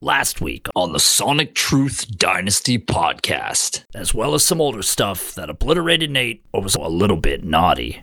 [0.00, 5.50] last week on the Sonic Truth Dynasty podcast, as well as some older stuff that
[5.50, 8.02] obliterated Nate or was a little bit naughty.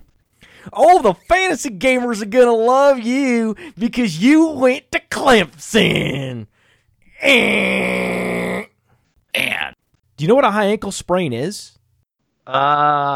[0.73, 6.47] All the fantasy gamers are gonna love you because you went to Clemson.
[7.21, 8.66] Eh.
[9.34, 9.76] And
[10.18, 11.78] Do you know what a high ankle sprain is?
[12.48, 12.52] Uh,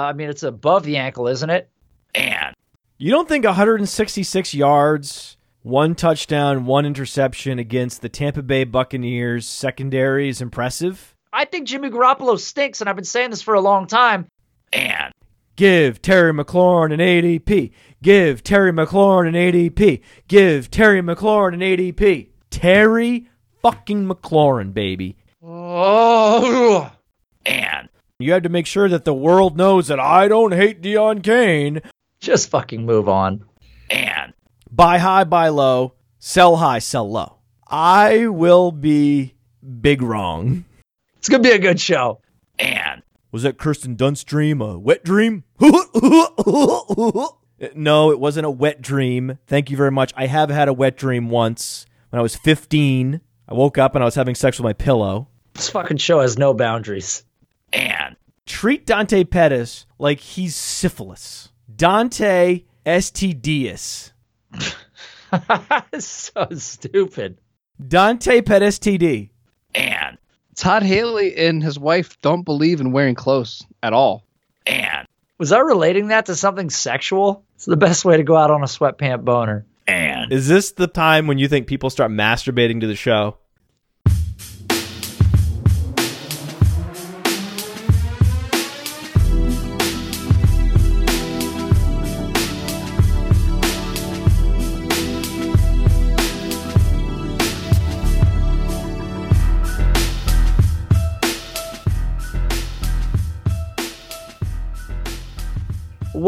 [0.09, 1.69] I mean, it's above the ankle, isn't it?
[2.15, 2.55] and
[2.97, 10.29] You don't think 166 yards, one touchdown, one interception against the Tampa Bay Buccaneers secondary
[10.29, 11.15] is impressive?
[11.31, 14.27] I think Jimmy Garoppolo stinks, and I've been saying this for a long time.
[14.73, 15.11] and
[15.55, 17.71] Give Terry McLaurin an ADP.
[18.01, 20.01] Give Terry McLaurin an ADP.
[20.29, 22.29] Give Terry McLaurin an ADP.
[22.49, 23.27] Terry
[23.61, 25.17] fucking McLaurin, baby.
[25.43, 26.89] Oh,
[27.45, 27.89] and
[28.19, 31.81] You have to make sure that the world knows that I don't hate Deon Cain.
[32.21, 33.43] just fucking move on.
[33.89, 34.33] and
[34.79, 35.95] Buy high, buy low.
[36.19, 37.39] Sell high, sell low.
[37.67, 39.33] I will be
[39.81, 40.63] big wrong.
[41.17, 42.21] It's gonna be a good show.
[42.57, 45.43] and Was that Kirsten Dunst's dream a wet dream?
[45.59, 45.69] no,
[48.11, 49.37] it wasn't a wet dream.
[49.47, 50.13] Thank you very much.
[50.15, 53.19] I have had a wet dream once when I was 15.
[53.49, 55.27] I woke up and I was having sex with my pillow.
[55.55, 57.25] This fucking show has no boundaries.
[57.73, 58.15] and
[58.45, 61.49] Treat Dante Pettis like he's syphilis.
[61.75, 64.13] Dante STDs.
[65.99, 67.39] so stupid.
[67.87, 69.29] Dante Pettis TD.
[69.75, 70.17] and
[70.55, 74.25] Todd Haley and his wife don't believe in wearing clothes at all.
[74.65, 77.43] and Was I relating that to something sexual?
[77.55, 79.65] It's the best way to go out on a sweatpant boner.
[79.87, 83.37] and Is this the time when you think people start masturbating to the show?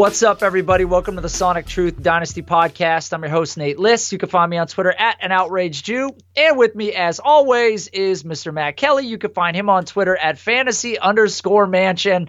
[0.02, 0.84] What's up, everybody?
[0.84, 3.12] Welcome to the Sonic Truth Dynasty Podcast.
[3.12, 4.10] I'm your host, Nate Liss.
[4.10, 6.10] You can find me on Twitter at an outraged Jew.
[6.34, 8.52] And with me, as always, is Mr.
[8.52, 9.06] Matt Kelly.
[9.06, 12.28] You can find him on Twitter at fantasy underscore mansion.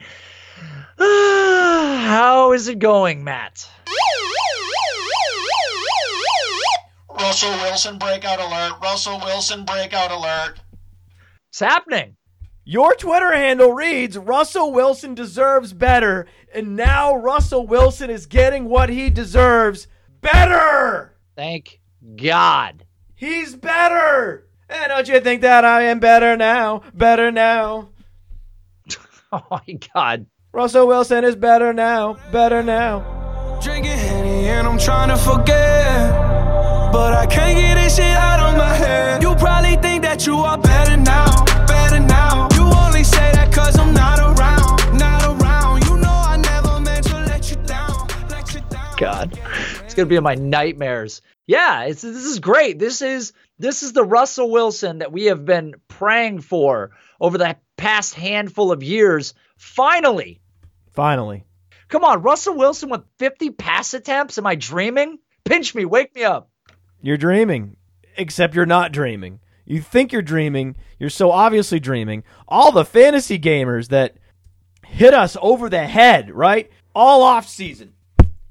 [0.99, 3.67] How is it going, Matt?
[7.09, 8.73] Russell Wilson breakout alert.
[8.83, 10.59] Russell Wilson breakout alert.
[11.49, 12.17] It's happening.
[12.65, 18.89] Your Twitter handle reads Russell Wilson deserves better, and now Russell Wilson is getting what
[18.89, 19.87] he deserves
[20.21, 21.17] better.
[21.35, 21.81] Thank
[22.15, 22.85] God.
[23.15, 24.47] He's better.
[24.69, 26.83] And don't you think that I am better now?
[26.93, 27.89] Better now.
[29.35, 30.27] Oh my God.
[30.51, 32.17] Russell Wilson is better now.
[32.31, 33.59] Better now.
[33.63, 36.11] Drinking Henny and I'm trying to forget.
[36.93, 39.23] But I can't get this shit out of my head.
[39.23, 41.52] You probably think that you are better now, better now.
[43.03, 45.83] You only say that cause I'm not around, not around.
[45.83, 48.95] You know I never meant to let you down, let you down.
[48.97, 49.37] God.
[49.83, 51.21] It's gonna be in my nightmares.
[51.45, 52.79] Yeah, it's this is great.
[52.79, 57.57] This is this is the Russell Wilson that we have been praying for over the
[57.75, 59.33] past handful of years.
[59.57, 60.39] Finally.
[60.93, 61.43] Finally.
[61.89, 64.37] Come on, Russell Wilson with 50 pass attempts.
[64.37, 65.19] Am I dreaming?
[65.43, 66.49] Pinch me, wake me up.
[67.01, 67.75] You're dreaming,
[68.15, 69.41] except you're not dreaming.
[69.65, 70.75] You think you're dreaming.
[70.99, 72.23] You're so obviously dreaming.
[72.47, 74.17] All the fantasy gamers that
[74.85, 76.69] hit us over the head, right?
[76.93, 77.93] All off season,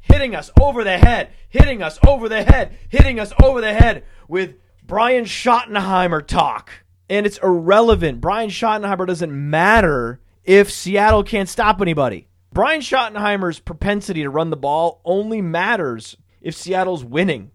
[0.00, 4.05] hitting us over the head, hitting us over the head, hitting us over the head
[4.28, 6.71] with Brian Schottenheimer talk.
[7.09, 8.21] And it's irrelevant.
[8.21, 12.29] Brian Schottenheimer doesn't matter if Seattle can't stop anybody.
[12.53, 17.50] Brian Schottenheimer's propensity to run the ball only matters if Seattle's winning.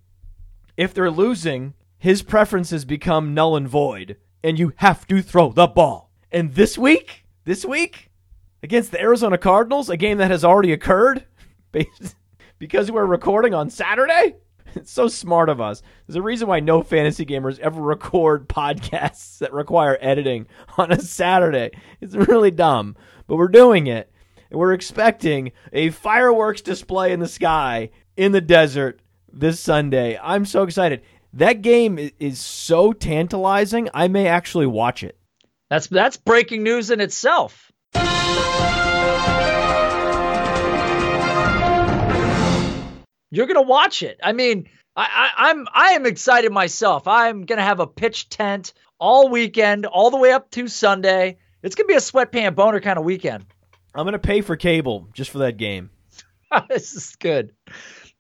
[0.76, 1.74] If they're losing,
[2.08, 6.10] his preferences become null and void, and you have to throw the ball.
[6.32, 8.12] And this week, this week,
[8.64, 11.26] against the Arizona Cardinals, a game that has already occurred,
[12.60, 14.36] because we're recording on Saturday.
[14.76, 15.82] It's so smart of us.
[16.06, 21.02] There's a reason why no fantasy gamers ever record podcasts that require editing on a
[21.02, 21.72] Saturday.
[22.00, 22.96] It's really dumb,
[23.28, 24.10] but we're doing it.
[24.50, 29.02] And we're expecting a fireworks display in the sky in the desert
[29.34, 30.18] this Sunday.
[30.22, 31.02] I'm so excited.
[31.34, 33.90] That game is so tantalizing.
[33.94, 35.18] I may actually watch it.
[35.70, 37.72] That's that's breaking news in itself.
[43.30, 44.20] You're gonna watch it.
[44.24, 47.08] I mean, I, I, I'm I am excited myself.
[47.08, 51.38] I'm gonna have a pitch tent all weekend, all the way up to Sunday.
[51.62, 53.46] It's gonna be a sweatpant boner kind of weekend.
[53.98, 55.90] I'm going to pay for cable just for that game.
[56.70, 57.52] this is good.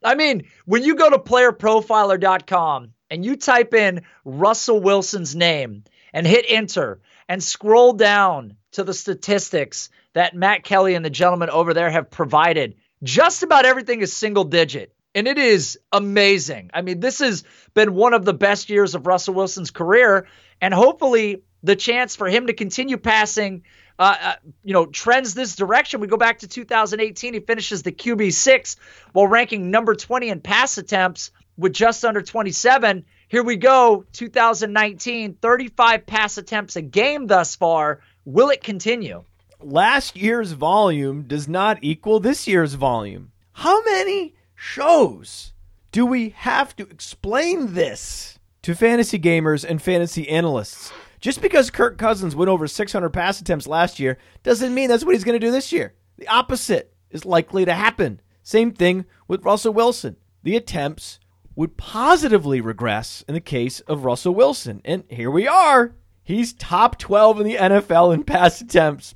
[0.04, 5.84] I mean, when you go to playerprofiler.com and you type in Russell Wilson's name
[6.14, 11.50] and hit enter and scroll down to the statistics that Matt Kelly and the gentleman
[11.50, 14.94] over there have provided, just about everything is single digit.
[15.14, 16.70] And it is amazing.
[16.74, 17.44] I mean, this has
[17.74, 20.28] been one of the best years of Russell Wilson's career.
[20.62, 23.64] And hopefully, the chance for him to continue passing,
[23.98, 26.02] uh, uh, you know, trends this direction.
[26.02, 27.34] We go back to 2018.
[27.34, 28.76] He finishes the QB six
[29.12, 33.04] while ranking number 20 in pass attempts with just under 27.
[33.28, 38.00] Here we go, 2019, 35 pass attempts a game thus far.
[38.26, 39.24] Will it continue?
[39.60, 43.32] Last year's volume does not equal this year's volume.
[43.54, 45.54] How many shows
[45.92, 50.92] do we have to explain this to fantasy gamers and fantasy analysts?
[51.20, 55.16] Just because Kirk Cousins went over 600 pass attempts last year doesn't mean that's what
[55.16, 55.96] he's going to do this year.
[56.18, 58.22] The opposite is likely to happen.
[58.44, 60.18] Same thing with Russell Wilson.
[60.44, 61.20] The attempts
[61.58, 64.80] would positively regress in the case of Russell Wilson.
[64.86, 65.96] And here we are.
[66.24, 69.16] He's top 12 in the NFL in pass attempts.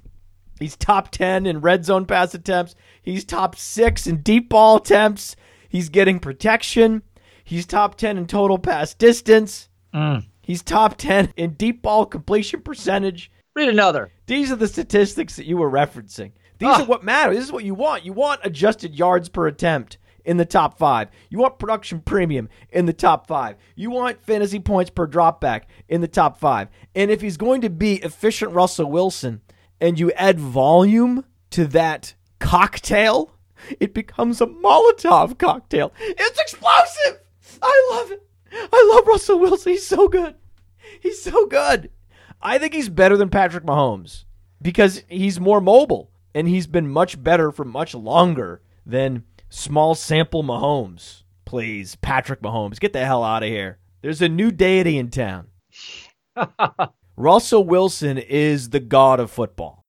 [0.59, 2.75] He's top 10 in red zone pass attempts.
[3.03, 5.35] He's top 6 in deep ball attempts.
[5.69, 7.03] He's getting protection.
[7.43, 9.69] He's top 10 in total pass distance.
[10.41, 13.31] He's top 10 in deep ball completion percentage.
[13.55, 14.11] Read another.
[14.25, 16.31] These are the statistics that you were referencing.
[16.57, 16.81] These Ah.
[16.81, 17.35] are what matter.
[17.35, 18.03] This is what you want.
[18.03, 21.09] You want adjusted yards per attempt in the top five.
[21.29, 23.55] You want production premium in the top five.
[23.75, 26.69] You want fantasy points per dropback in the top five.
[26.95, 29.41] And if he's going to be efficient Russell Wilson
[29.79, 33.31] and you add volume to that cocktail,
[33.79, 35.93] it becomes a Molotov cocktail.
[35.99, 37.21] It's explosive.
[37.61, 38.27] I love it.
[38.53, 39.73] I love Russell Wilson.
[39.73, 40.35] He's so good.
[40.99, 41.89] He's so good.
[42.41, 44.25] I think he's better than Patrick Mahomes
[44.61, 50.43] because he's more mobile and he's been much better for much longer than small sample
[50.43, 51.23] Mahomes.
[51.45, 53.77] Please, Patrick Mahomes, get the hell out of here.
[54.01, 55.47] There's a new deity in town.
[57.17, 59.85] Russell Wilson is the god of football.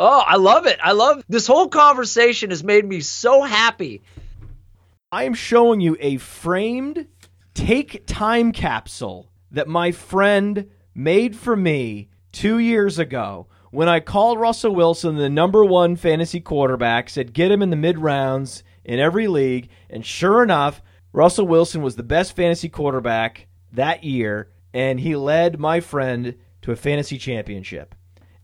[0.00, 0.78] Oh, I love it.
[0.80, 4.02] I love this whole conversation has made me so happy.
[5.10, 7.08] I am showing you a framed
[7.58, 14.38] take time capsule that my friend made for me two years ago when I called
[14.38, 19.00] Russell Wilson the number one fantasy quarterback, said get him in the mid rounds in
[19.00, 19.70] every league.
[19.90, 20.80] And sure enough,
[21.12, 26.70] Russell Wilson was the best fantasy quarterback that year, and he led my friend to
[26.70, 27.94] a fantasy championship.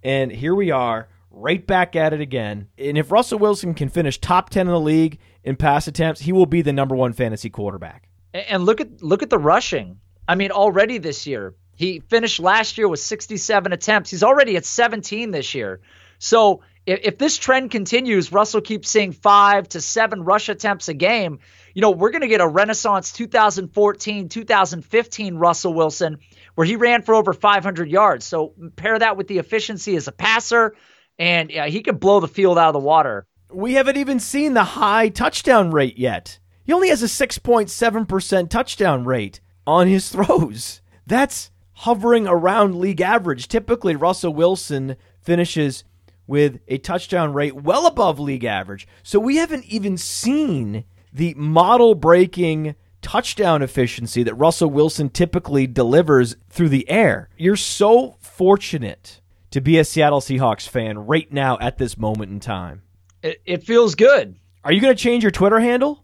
[0.03, 2.67] And here we are, right back at it again.
[2.77, 6.33] And if Russell Wilson can finish top 10 in the league in pass attempts, he
[6.33, 8.09] will be the number one fantasy quarterback.
[8.35, 10.01] And look at look at the rushing.
[10.29, 14.11] I mean, already this year he finished last year with 67 attempts.
[14.11, 15.81] He's already at 17 this year.
[16.19, 20.95] So if, if this trend continues, Russell keeps seeing five to seven rush attempts a
[20.95, 21.41] game.
[21.75, 26.19] You know, we're going to get a renaissance 2014, 2015 Russell Wilson
[26.55, 28.25] where he ran for over 500 yards.
[28.25, 30.77] So pair that with the efficiency as a passer,
[31.19, 33.27] and yeah, he could blow the field out of the water.
[33.53, 36.39] We haven't even seen the high touchdown rate yet.
[36.65, 40.81] He only has a 6.7% touchdown rate on his throws.
[41.07, 43.49] That's hovering around league average.
[43.49, 45.85] Typically, Russell Wilson finishes
[46.27, 48.89] with a touchdown rate well above league average.
[49.03, 56.37] So we haven't even seen the model breaking touchdown efficiency that Russell Wilson typically delivers
[56.49, 57.29] through the air.
[57.37, 62.41] You're so fortunate to be a Seattle Seahawks fan right now at this moment in
[62.41, 62.83] time.
[63.23, 64.37] It, it feels good.
[64.65, 66.04] Are you going to change your Twitter handle?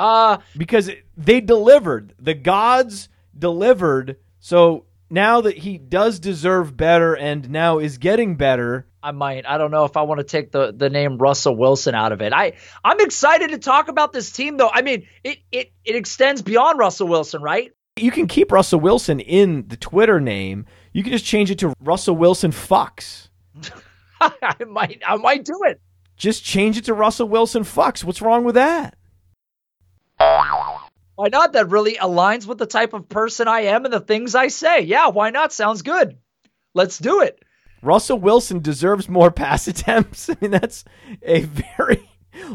[0.00, 2.14] Uh, Because they delivered.
[2.18, 4.16] The gods delivered.
[4.38, 9.46] So now that he does deserve better and now is getting better, I might.
[9.46, 12.20] I don't know if I want to take the the name Russell Wilson out of
[12.20, 12.32] it.
[12.32, 12.52] I
[12.84, 14.70] I'm excited to talk about this team though.
[14.72, 17.70] I mean, it it it extends beyond Russell Wilson, right?
[17.96, 20.64] you can keep Russell Wilson in the Twitter name.
[20.92, 23.28] You can just change it to Russell Wilson Fox.
[24.20, 25.80] I might I might do it.
[26.16, 28.04] Just change it to Russell Wilson Fox.
[28.04, 28.96] What's wrong with that?
[30.20, 31.52] Why not?
[31.52, 34.80] That really aligns with the type of person I am and the things I say.
[34.80, 35.52] Yeah, why not?
[35.52, 36.18] Sounds good.
[36.74, 37.42] Let's do it.
[37.82, 40.28] Russell Wilson deserves more pass attempts.
[40.28, 40.84] I mean, that's
[41.22, 42.08] a very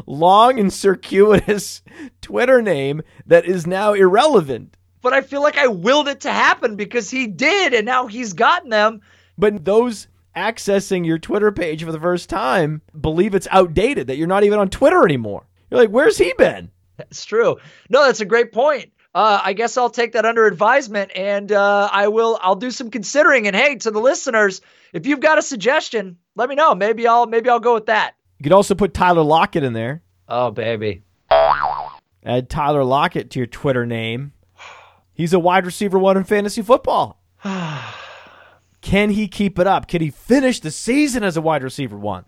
[0.06, 1.82] long and circuitous
[2.20, 4.76] Twitter name that is now irrelevant.
[5.02, 8.32] But I feel like I willed it to happen because he did, and now he's
[8.32, 9.00] gotten them.
[9.38, 14.26] But those accessing your Twitter page for the first time believe it's outdated, that you're
[14.26, 15.46] not even on Twitter anymore.
[15.70, 16.70] You're like, where's he been?
[16.96, 17.56] That's true.
[17.88, 18.92] No, that's a great point.
[19.14, 22.38] uh, I guess I'll take that under advisement, and uh, I will.
[22.42, 23.46] I'll do some considering.
[23.46, 24.60] And hey, to the listeners,
[24.92, 26.74] if you've got a suggestion, let me know.
[26.74, 28.14] Maybe I'll maybe I'll go with that.
[28.38, 30.02] You could also put Tyler Lockett in there.
[30.28, 31.02] Oh baby,
[32.24, 34.32] Add Tyler Lockett to your Twitter name.
[35.14, 37.20] He's a wide receiver one in fantasy football.
[38.82, 39.88] Can he keep it up?
[39.88, 42.24] Can he finish the season as a wide receiver one?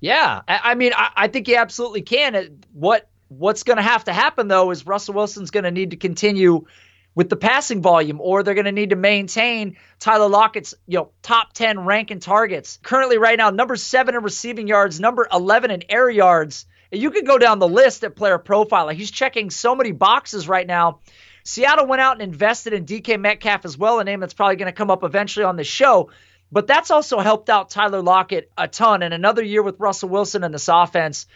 [0.00, 0.42] yeah.
[0.46, 2.60] I, I mean, I, I think he absolutely can.
[2.72, 5.96] What what's going to have to happen though is Russell Wilson's going to need to
[5.96, 6.66] continue
[7.14, 11.10] with the passing volume, or they're going to need to maintain Tyler Lockett's you know
[11.22, 12.78] top ten rank in targets.
[12.82, 16.66] Currently, right now, number seven in receiving yards, number eleven in air yards.
[16.90, 18.94] And you could go down the list at player profiler.
[18.94, 21.00] He's checking so many boxes right now.
[21.44, 24.66] Seattle went out and invested in DK Metcalf as well, a name that's probably going
[24.66, 26.10] to come up eventually on the show.
[26.50, 29.02] But that's also helped out Tyler Lockett a ton.
[29.02, 31.26] And another year with Russell Wilson in this offense.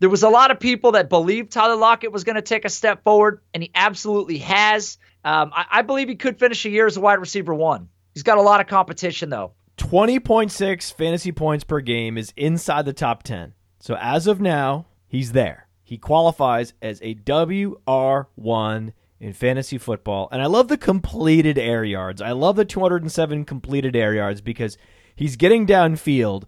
[0.00, 2.68] There was a lot of people that believed Tyler Lockett was going to take a
[2.68, 4.98] step forward, and he absolutely has.
[5.24, 7.88] Um, I, I believe he could finish a year as a wide receiver one.
[8.12, 9.52] He's got a lot of competition, though.
[9.78, 13.54] 20.6 fantasy points per game is inside the top 10.
[13.80, 15.68] So as of now, he's there.
[15.82, 20.28] He qualifies as a WR1 in fantasy football.
[20.32, 22.22] And I love the completed air yards.
[22.22, 24.78] I love the 207 completed air yards because
[25.14, 26.44] he's getting downfield,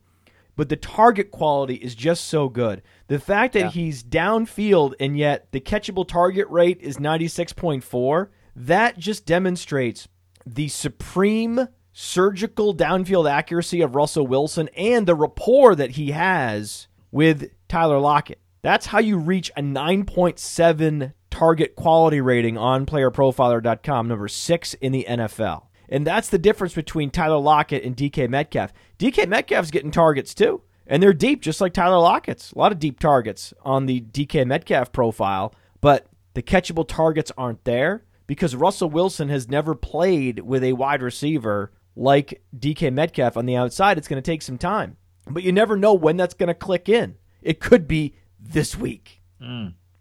[0.56, 2.82] but the target quality is just so good.
[3.08, 9.26] The fact that he's downfield and yet the catchable target rate is 96.4, that just
[9.26, 10.08] demonstrates
[10.46, 17.50] the supreme surgical downfield accuracy of Russell Wilson and the rapport that he has with
[17.68, 18.40] Tyler Lockett.
[18.62, 25.06] That's how you reach a 9.7 target quality rating on playerprofiler.com, number six in the
[25.08, 25.65] NFL.
[25.88, 28.72] And that's the difference between Tyler Lockett and DK Metcalf.
[28.98, 32.52] DK Metcalf's getting targets too, and they're deep, just like Tyler Lockett's.
[32.52, 37.64] A lot of deep targets on the DK Metcalf profile, but the catchable targets aren't
[37.64, 43.46] there because Russell Wilson has never played with a wide receiver like DK Metcalf on
[43.46, 43.96] the outside.
[43.98, 44.96] It's going to take some time,
[45.28, 47.14] but you never know when that's going to click in.
[47.42, 49.22] It could be this week,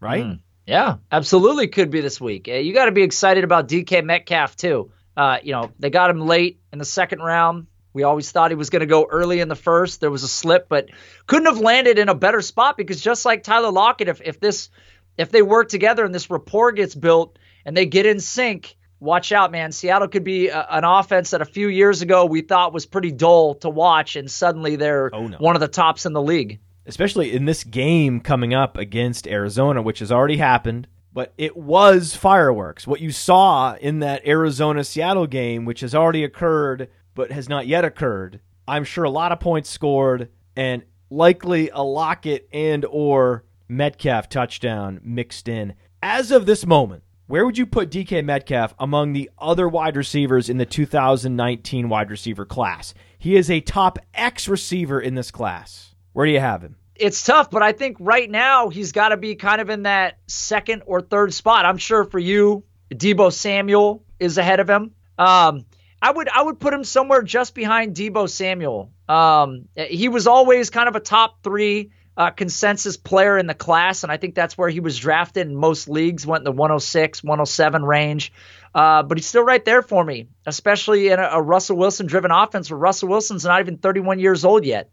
[0.01, 0.39] right?
[0.65, 2.47] Yeah, absolutely could be this week.
[2.49, 4.91] Uh, You got to be excited about DK Metcalf too.
[5.17, 7.67] Uh, you know, they got him late in the second round.
[7.93, 10.01] We always thought he was going to go early in the first.
[10.01, 10.89] There was a slip, but
[11.27, 14.69] couldn't have landed in a better spot because just like Tyler Lockett, if if this
[15.17, 19.31] if they work together and this rapport gets built and they get in sync, watch
[19.31, 19.71] out, man.
[19.71, 23.11] Seattle could be a, an offense that a few years ago we thought was pretty
[23.13, 25.37] dull to watch, and suddenly they're Oh, no.
[25.37, 26.59] one of the tops in the league.
[26.85, 30.87] especially in this game coming up against Arizona, which has already happened.
[31.15, 32.85] But it was fireworks.
[32.85, 37.67] What you saw in that Arizona Seattle game, which has already occurred but has not
[37.67, 43.45] yet occurred, I'm sure a lot of points scored and likely a Lockett and or
[43.69, 45.75] Metcalf touchdown mixed in.
[46.03, 50.49] As of this moment, where would you put DK Metcalf among the other wide receivers
[50.49, 52.93] in the 2019 wide receiver class?
[53.17, 55.95] He is a top X receiver in this class.
[56.11, 56.75] Where do you have him?
[56.95, 60.17] It's tough, but I think right now he's got to be kind of in that
[60.27, 61.65] second or third spot.
[61.65, 64.91] I'm sure for you, Deebo Samuel is ahead of him.
[65.17, 65.65] Um,
[66.01, 68.91] I would I would put him somewhere just behind Deebo Samuel.
[69.09, 74.03] Um, he was always kind of a top three uh, consensus player in the class,
[74.03, 76.25] and I think that's where he was drafted in most leagues.
[76.25, 78.31] Went in the 106, 107 range,
[78.73, 82.31] uh, but he's still right there for me, especially in a, a Russell Wilson driven
[82.31, 84.89] offense where Russell Wilson's not even 31 years old yet.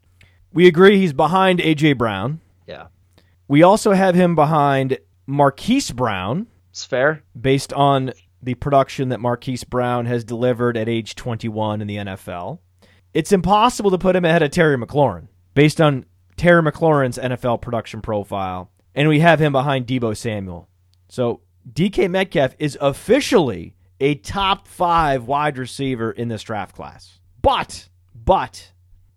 [0.52, 2.40] We agree he's behind AJ Brown.
[2.66, 2.87] Yeah,
[3.49, 7.23] We also have him behind Marquise Brown, it's fair.
[7.38, 12.59] based on the production that Marquise Brown has delivered at age 21 in the NFL.
[13.14, 16.06] It's impossible to put him ahead of Terry McLaurin, based on
[16.37, 18.71] Terry McLaurin's NFL production profile.
[18.94, 20.68] And we have him behind Deebo Samuel.
[21.09, 21.40] So
[21.71, 27.21] DK Metcalf is officially a top five wide receiver in this draft class.
[27.40, 28.72] But, but,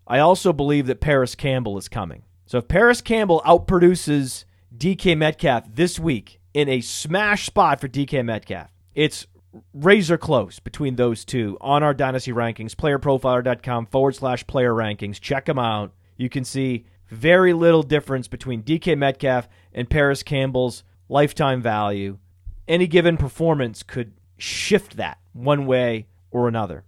[0.07, 2.24] I also believe that Parris Campbell is coming.
[2.45, 4.45] So if Parris Campbell outproduces
[4.75, 9.25] DK Metcalf this week in a smash spot for DK Metcalf, it's
[9.74, 12.75] razor close between those two on our dynasty rankings.
[12.75, 15.19] Playerprofiler.com forward slash player rankings.
[15.19, 15.93] Check them out.
[16.17, 22.17] You can see very little difference between DK Metcalf and Parris Campbell's lifetime value.
[22.67, 26.83] Any given performance could shift that one way or another.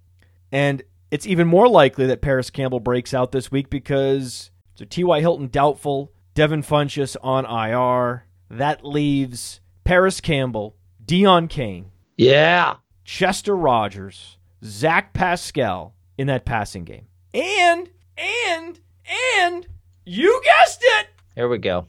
[0.52, 5.20] And it's even more likely that Parris Campbell breaks out this week because so T.Y.
[5.22, 8.26] Hilton doubtful, Devin Funchess on IR.
[8.50, 12.76] That leaves Parris Campbell, Deon Cain, Yeah.
[13.04, 17.08] Chester Rogers, Zach Pascal in that passing game.
[17.34, 18.80] And, and,
[19.40, 19.68] and,
[20.06, 21.88] you guessed it, Here we go.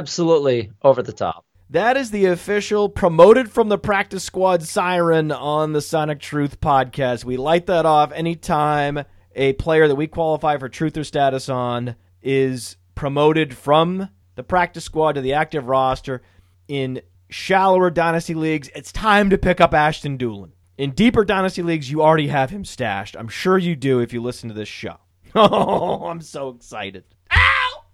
[0.00, 1.44] Absolutely over the top.
[1.68, 7.22] That is the official promoted from the practice squad siren on the Sonic Truth podcast.
[7.22, 9.04] We light that off anytime
[9.36, 14.84] a player that we qualify for truth or status on is promoted from the practice
[14.84, 16.22] squad to the active roster.
[16.66, 20.52] In shallower dynasty leagues, it's time to pick up Ashton Dulin.
[20.78, 23.16] In deeper dynasty leagues, you already have him stashed.
[23.18, 24.96] I'm sure you do if you listen to this show.
[25.34, 27.04] Oh, I'm so excited.
[27.30, 27.84] Ow!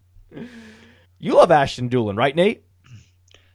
[1.19, 2.63] You love Ashton Dulin, right, Nate?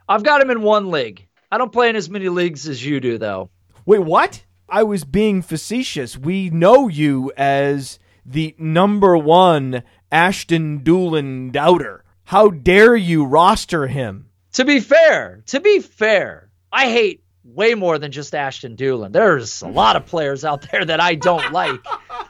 [0.10, 1.28] I've got him in one league.
[1.52, 3.50] I don't play in as many leagues as you do, though.
[3.86, 4.44] Wait, what?
[4.68, 6.18] I was being facetious.
[6.18, 12.04] We know you as the number one Ashton Dulin doubter.
[12.24, 14.30] How dare you roster him?
[14.54, 19.12] To be fair, to be fair, I hate way more than just Ashton Dulin.
[19.12, 21.80] There's a lot of players out there that I don't like.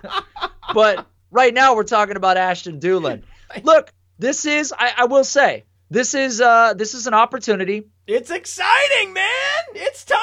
[0.73, 3.23] but right now we're talking about Ashton Dulin.
[3.63, 8.29] Look, this is I, I will say, this is uh this is an opportunity It's
[8.29, 9.63] exciting, man!
[9.73, 10.19] It's time!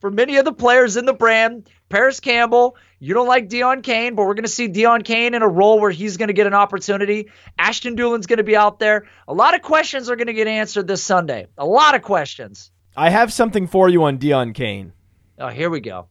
[0.00, 1.68] for many of the players in the brand.
[1.88, 5.42] Parris Campbell, you don't like Deon Cain, but we're going to see Deon Cain in
[5.42, 7.30] a role where he's going to get an opportunity.
[7.58, 9.08] Ashton Dulin's going to be out there.
[9.26, 11.46] A lot of questions are going to get answered this Sunday.
[11.56, 12.70] A lot of questions.
[12.96, 14.92] I have something for you on Deon Cain.
[15.38, 16.08] Oh, here we go.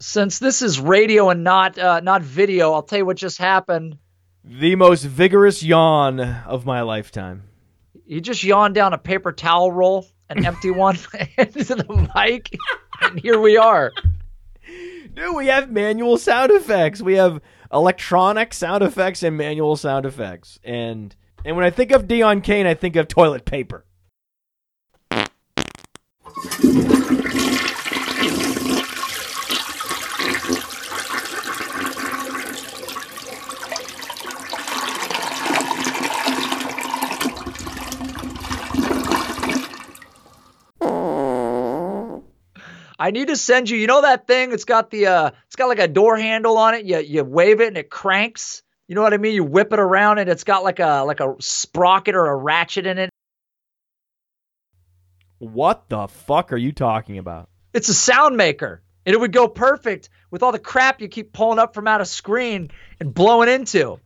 [0.00, 3.98] Since this is radio and not uh, not video, I'll tell you what just happened.
[4.44, 7.42] The most vigorous yawn of my lifetime.
[8.06, 10.96] You just yawned down a paper towel roll, an empty one,
[11.38, 12.54] into the mic,
[13.00, 13.92] and here we are.
[15.14, 17.00] Dude, we have manual sound effects.
[17.00, 17.40] We have
[17.72, 20.58] electronic sound effects and manual sound effects.
[20.64, 23.84] And and when I think of Deon Cain, I think of toilet paper.
[43.04, 43.76] I need to send you.
[43.76, 44.52] You know that thing?
[44.52, 46.86] It's got the uh, it's got like a door handle on it.
[46.86, 48.63] You you wave it and it cranks.
[48.86, 49.34] You know what I mean?
[49.34, 52.86] You whip it around and it's got like a like a sprocket or a ratchet
[52.86, 53.10] in it.
[55.38, 57.48] What the fuck are you talking about?
[57.72, 61.32] It's a sound maker, and it would go perfect with all the crap you keep
[61.32, 62.70] pulling up from out of screen
[63.00, 63.98] and blowing into.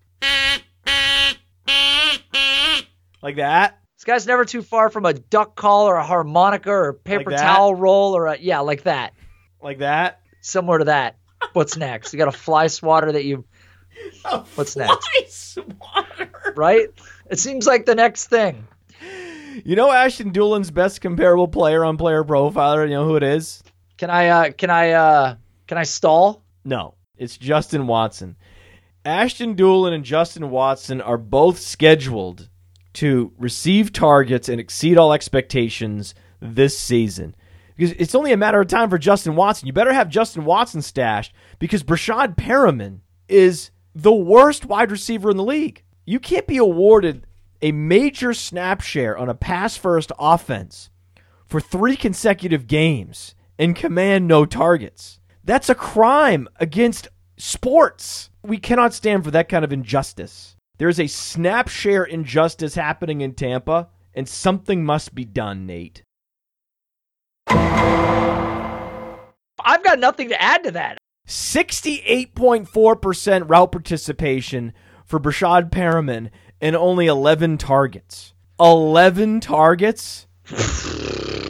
[3.20, 3.80] Like that?
[3.98, 7.30] This guy's never too far from a duck call or a harmonica or a paper
[7.30, 7.40] that?
[7.40, 9.12] towel roll or a yeah, like that.
[9.60, 10.20] Like that?
[10.40, 11.16] Similar to that.
[11.52, 12.12] What's next?
[12.12, 13.44] You got a fly swatter that you
[14.54, 15.08] What's next?
[15.18, 15.58] Ice
[16.56, 16.88] right?
[17.30, 18.66] It seems like the next thing.
[19.64, 22.84] You know Ashton Dulin's best comparable player on Player Profiler.
[22.88, 23.62] You know who it is?
[23.96, 26.42] Can I uh can I uh can I stall?
[26.64, 28.36] No, it's Justin Watson.
[29.04, 32.48] Ashton Dulin and Justin Watson are both scheduled
[32.94, 37.34] to receive targets and exceed all expectations this season.
[37.76, 39.66] Because it's only a matter of time for Justin Watson.
[39.66, 45.36] You better have Justin Watson stashed because Breshad Perriman is the worst wide receiver in
[45.36, 45.82] the league.
[46.04, 47.26] You can't be awarded
[47.60, 50.88] a major snap share on a pass first offense
[51.46, 55.18] for three consecutive games and command no targets.
[55.42, 57.08] That's a crime against
[57.38, 58.30] sports.
[58.44, 60.54] We cannot stand for that kind of injustice.
[60.78, 66.04] There's a snap share injustice happening in Tampa, and something must be done, Nate.
[67.48, 67.58] I've
[69.82, 70.98] got nothing to add to that.
[71.28, 74.72] 68.4% route participation
[75.04, 78.32] for Breshad Perriman and only 11 targets.
[78.58, 80.26] 11 targets?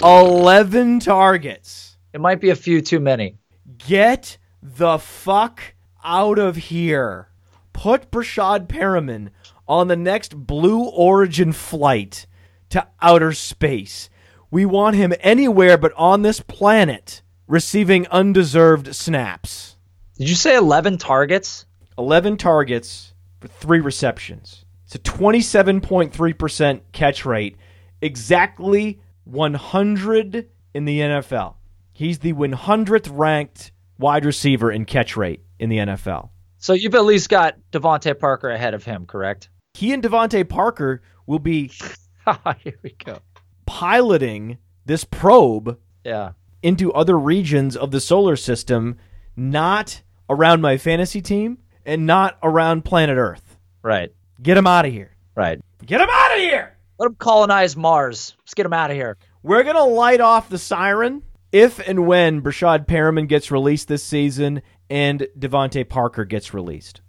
[0.03, 1.97] 11 targets.
[2.13, 3.37] It might be a few too many.
[3.79, 7.29] Get the fuck out of here.
[7.73, 9.31] Put Breshad Perriman
[9.69, 12.27] on the next Blue Origin flight
[12.71, 14.11] to outer space.
[14.51, 19.77] We want him anywhere but on this planet receiving undeserved snaps.
[20.17, 21.67] Did you say 11 targets?
[21.97, 24.65] 11 targets for three receptions.
[24.87, 27.57] It's a 27.3% catch rate,
[28.01, 31.55] exactly 100 in the NFL.
[31.93, 36.31] He's the 100th ranked wide receiver in catch rate in the NFL.
[36.59, 39.49] So you've at least got DeVante Parker ahead of him, correct?
[39.75, 41.71] He and DeVante Parker will be
[42.63, 43.19] Here we go.
[43.67, 46.33] piloting this probe Yeah.
[46.63, 48.97] Into other regions of the solar system,
[49.37, 53.57] not around my fantasy team and not around planet Earth.
[53.83, 54.13] Right.
[54.43, 55.17] Get him out of here.
[55.35, 55.61] Right.
[55.85, 56.77] Get him out of here.
[56.99, 58.35] Let them colonize Mars.
[58.41, 59.17] Let's get them out of here.
[59.43, 64.03] We're going to light off the siren if and when Breshad Perriman gets released this
[64.03, 67.01] season and DeVante Parker gets released.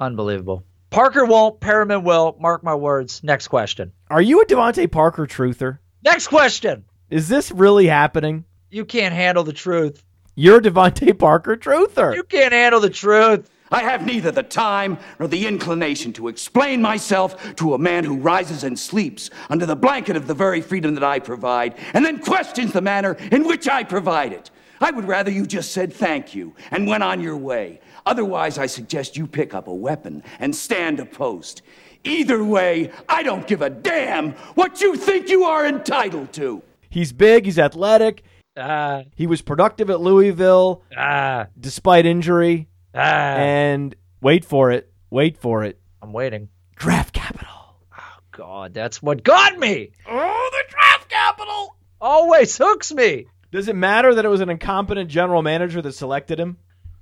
[0.00, 0.64] Unbelievable.
[0.90, 1.60] Parker won't.
[1.60, 2.36] Perriman will.
[2.40, 3.22] Mark my words.
[3.22, 3.92] Next question.
[4.10, 5.78] Are you a DeVante Parker truther?
[6.02, 6.84] Next question.
[7.10, 8.44] Is this really happening?
[8.74, 10.02] You can't handle the truth.
[10.34, 12.12] You're a DeVante Parker truther.
[12.12, 13.48] You can't handle the truth.
[13.70, 18.16] I have neither the time nor the inclination to explain myself to a man who
[18.16, 22.18] rises and sleeps under the blanket of the very freedom that I provide and then
[22.18, 24.50] questions the manner in which I provide it.
[24.80, 27.80] I would rather you just said thank you and went on your way.
[28.06, 31.62] Otherwise, I suggest you pick up a weapon and stand a post.
[32.02, 36.60] Either way, I don't give a damn what you think you are entitled to.
[36.90, 38.24] He's big, he's athletic,
[38.56, 42.98] Ah, he was productive at Louisville ah, despite injury, ah.
[43.00, 45.80] and wait for it, wait for it.
[46.00, 46.48] I'm waiting.
[46.76, 47.48] Draft capital.
[47.96, 49.90] Oh, God, that's what got me.
[50.08, 51.76] Oh, the draft capital.
[52.00, 53.26] Always hooks me.
[53.50, 56.56] Does it matter that it was an incompetent general manager that selected him?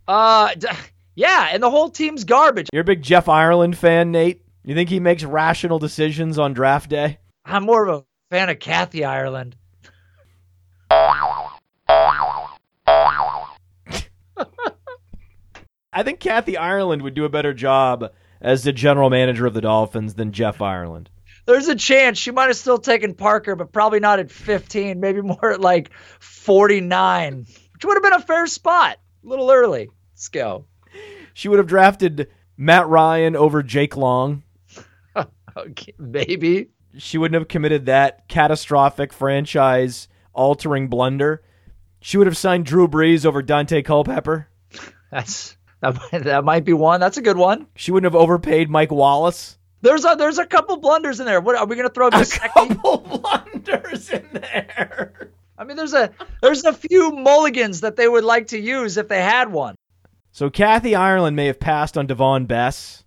[0.08, 0.68] Uh, d-
[1.14, 2.68] yeah, and the whole team's garbage.
[2.72, 4.42] You're a big Jeff Ireland fan, Nate.
[4.64, 7.18] You think he makes rational decisions on draft day?
[7.44, 9.56] I'm more of a fan of Kathy Ireland.
[15.92, 19.60] I think Kathy Ireland would do a better job as the general manager of the
[19.60, 21.10] Dolphins than Jeff Ireland.
[21.44, 25.20] There's a chance she might have still taken Parker, but probably not at 15, maybe
[25.20, 28.98] more at like 49, which would have been a fair spot.
[29.24, 29.90] A little early.
[30.14, 30.66] Let's go.
[31.34, 34.42] She would have drafted Matt Ryan over Jake Long.
[35.54, 36.70] Okay, maybe.
[36.96, 41.42] She wouldn't have committed that catastrophic franchise altering blunder.
[42.00, 44.48] She would have signed Drew Brees over Daunte Culpepper.
[45.10, 47.00] That's that, might- that might be one.
[47.00, 47.66] That's a good one.
[47.76, 49.58] She wouldn't have overpaid Mike Wallace.
[49.82, 51.40] There's a there's a couple blunders in there.
[51.40, 55.30] What are we gonna throw A couple blunders in there.
[55.58, 59.08] I mean, there's a there's a few mulligans that they would like to use if
[59.08, 59.74] they had one.
[60.30, 63.04] So Kathy Ireland may have passed on Davone Bess.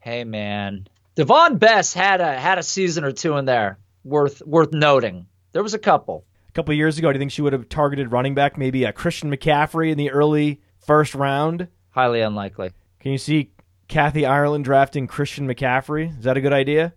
[0.00, 4.72] Hey man, Davone Bess had a had a season or two in there worth worth
[4.72, 5.26] noting.
[5.52, 6.24] There was a couple.
[6.48, 8.92] A couple years ago, do you think she would have targeted running back, maybe a
[8.92, 11.68] Christian McCaffrey in the early first round?
[11.98, 12.70] Highly unlikely.
[13.00, 13.50] Can you see
[13.88, 16.16] Kathy Ireland drafting Christian McCaffrey?
[16.16, 16.94] Is that a good idea?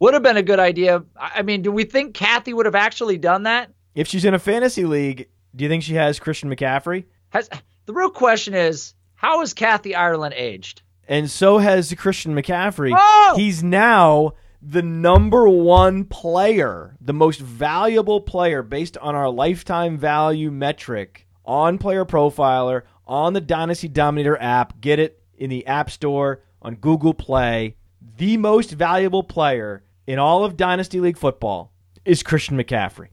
[0.00, 1.04] Would have been a good idea.
[1.16, 3.70] I mean, do we think Kathy would have actually done that?
[3.94, 7.04] If she's in a fantasy league, do you think she has Christian McCaffrey?
[7.28, 7.48] Has
[7.86, 10.82] the real question is how is Kathy Ireland aged?
[11.06, 12.92] And so has Christian McCaffrey.
[12.92, 13.34] Oh!
[13.36, 20.50] He's now the number one player, the most valuable player based on our lifetime value
[20.50, 24.80] metric on Player Profiler on the Dynasty Dominator app.
[24.80, 27.76] Get it in the App Store on Google Play.
[28.16, 31.72] The most valuable player in all of Dynasty League football
[32.04, 33.08] is Christian McCaffrey.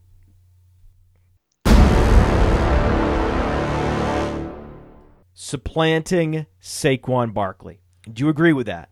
[5.34, 7.82] Supplanting Saquon Barkley.
[8.12, 8.90] Do you agree with that?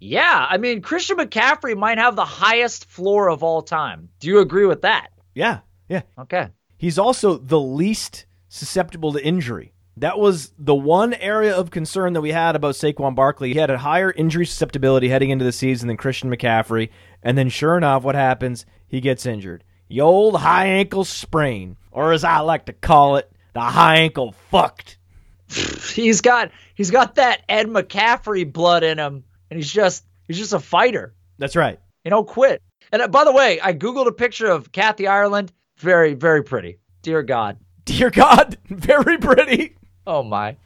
[0.00, 4.10] Yeah, I mean Christian McCaffrey might have the highest floor of all time.
[4.20, 5.08] Do you agree with that?
[5.34, 6.02] Yeah, yeah.
[6.18, 6.48] Okay.
[6.76, 9.72] He's also the least susceptible to injury.
[10.00, 13.52] That was the one area of concern that we had about Saquon Barkley.
[13.52, 16.90] He had a higher injury susceptibility heading into the season than Christian McCaffrey.
[17.22, 18.64] And then, sure enough, what happens?
[18.86, 19.64] He gets injured.
[19.88, 24.32] The old high ankle sprain, or as I like to call it, the high ankle
[24.50, 24.98] fucked.
[25.48, 30.52] He's got he's got that Ed McCaffrey blood in him, and he's just he's just
[30.52, 31.14] a fighter.
[31.38, 31.80] That's right.
[32.04, 32.62] You know, quit.
[32.92, 35.52] And uh, by the way, I googled a picture of Kathy Ireland.
[35.78, 36.78] Very very pretty.
[37.00, 37.58] Dear God.
[37.86, 39.74] Dear God, very pretty.
[40.08, 40.56] Oh my.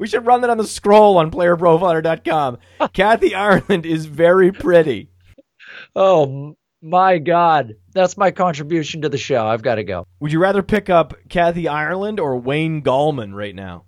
[0.00, 2.58] We should run that on the scroll on playerprofiler.com.
[2.92, 5.08] Kathy Ireland is very pretty.
[5.94, 7.76] Oh my God.
[7.94, 9.46] That's my contribution to the show.
[9.46, 10.06] I've got to go.
[10.18, 13.84] Would you rather pick up Kathy Ireland or Wayne Gallman right now?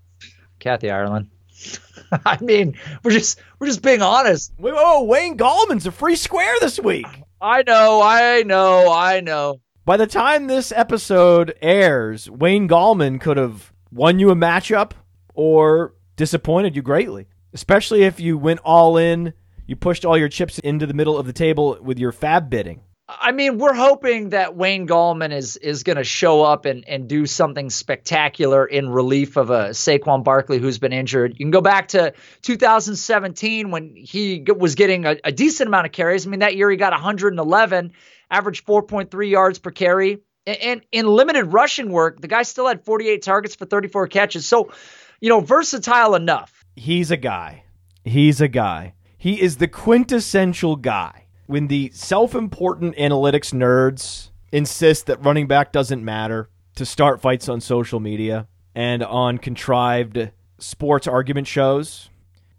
[0.60, 1.30] Kathy Ireland.
[2.24, 4.52] I mean, we're just we're just being honest.
[4.58, 7.06] Whoa, Wayne Gallman's a free square this week.
[7.40, 9.60] I know, I know, I know.
[9.84, 14.92] By the time this episode airs, Wayne Gallman could have won you a matchup
[15.34, 17.26] or disappointed you greatly.
[17.52, 19.34] Especially if you went all in,
[19.66, 22.80] you pushed all your chips into the middle of the table with your FAAB bidding.
[23.08, 27.08] I mean, we're hoping that Wayne Gallman is is going to show up and, and
[27.08, 31.32] do something spectacular in relief of a Saquon Barkley who's been injured.
[31.32, 35.92] You can go back to 2017 when he was getting a, a decent amount of
[35.92, 36.26] carries.
[36.26, 37.92] I mean, that year he got 111,
[38.30, 40.20] averaged 4.3 yards per carry.
[40.46, 44.46] And, in limited rushing work, the guy still had 48 targets for 34 catches.
[44.46, 44.72] So,
[45.20, 46.64] you know, versatile enough.
[46.74, 47.64] He's a guy.
[48.04, 48.94] He's a guy.
[49.16, 56.04] He is the quintessential guy when the self-important analytics nerds insist that running back doesn't
[56.04, 62.08] matter to start fights on social media and on contrived sports argument shows,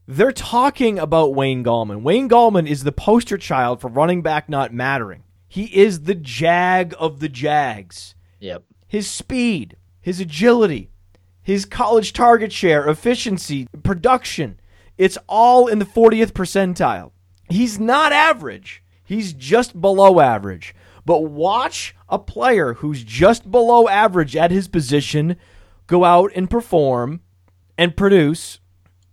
[0.08, 2.02] they're talking about Wayne Gallman.
[2.04, 5.24] Wayne Gallman is the poster child for running back not mattering.
[5.54, 8.16] He is the jag of the Jags.
[8.40, 8.64] Yep.
[8.88, 10.90] His speed, his agility,
[11.44, 14.60] his college target share, efficiency, production,
[14.98, 17.12] it's all in the 40th percentile.
[17.50, 18.84] He's not average.
[19.04, 20.74] He's just below average.
[21.06, 25.36] But watch a player who's just below average at his position
[25.86, 27.22] go out and perform
[27.78, 28.60] and produce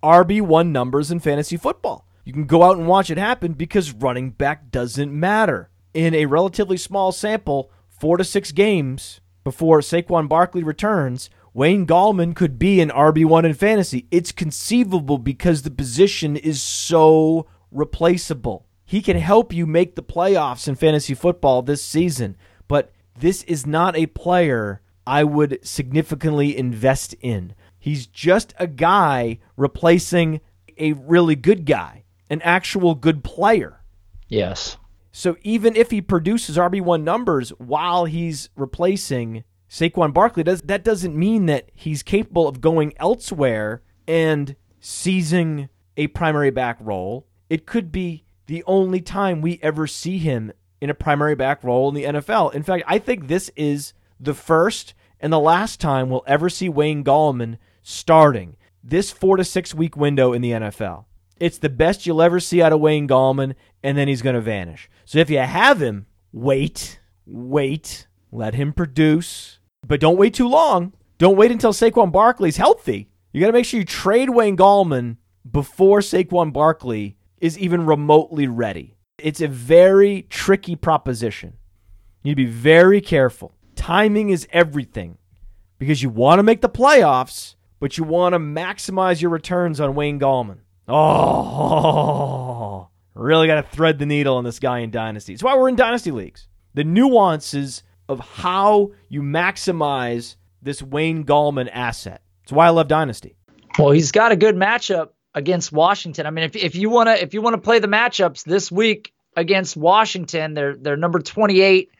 [0.02, 2.06] RB1 numbers in fantasy football.
[2.24, 5.68] You can go out and watch it happen because running back doesn't matter.
[5.92, 12.36] In a relatively small sample, four to six games before Saquon Barkley returns, Wayne Gallman
[12.36, 14.06] could be an RB1 in fantasy.
[14.10, 18.66] It's conceivable because the position is so replaceable.
[18.84, 22.36] He can help you make the playoffs in fantasy football this season,
[22.68, 27.54] but this is not a player I would significantly invest in.
[27.78, 30.40] He's just a guy replacing
[30.78, 33.80] a really good guy, an actual good player.
[34.28, 34.76] Yes.
[35.12, 41.16] So even if he produces RB1 numbers while he's replacing Saquon Barkley, does that doesn't
[41.16, 47.26] mean that he's capable of going elsewhere and seizing a primary back role.
[47.48, 51.88] It could be the only time we ever see him in a primary back role
[51.88, 52.54] in the NFL.
[52.54, 56.68] In fact, I think this is the first and the last time we'll ever see
[56.68, 61.04] Wayne Gallman starting this four to six week window in the NFL.
[61.40, 64.42] It's the best you'll ever see out of Wayne Gallman, and then he's going to
[64.42, 64.90] vanish.
[65.06, 70.92] So if you have him, wait, wait, let him produce, but don't wait too long.
[71.16, 73.08] Don't wait until Saquon Barkley's healthy.
[73.32, 75.16] You got to make sure you trade Wayne Gallman
[75.50, 78.96] before Saquon Barkley is even remotely ready.
[79.18, 81.54] It's a very tricky proposition.
[82.22, 83.54] You need to be very careful.
[83.76, 85.16] Timing is everything
[85.78, 89.94] because you want to make the playoffs, but you want to maximize your returns on
[89.94, 90.58] Wayne Gallman.
[90.88, 95.32] Oh, really got to thread the needle on this guy in Dynasty.
[95.32, 96.48] It's why we're in Dynasty Leagues.
[96.74, 102.22] The nuances of how you maximize this Wayne Gallman asset.
[102.42, 103.36] It's why I love Dynasty.
[103.78, 106.26] Well, he's got a good matchup against Washington.
[106.26, 109.76] I mean, if if you wanna if you wanna play the matchups this week against
[109.76, 111.90] Washington, they're they're number 28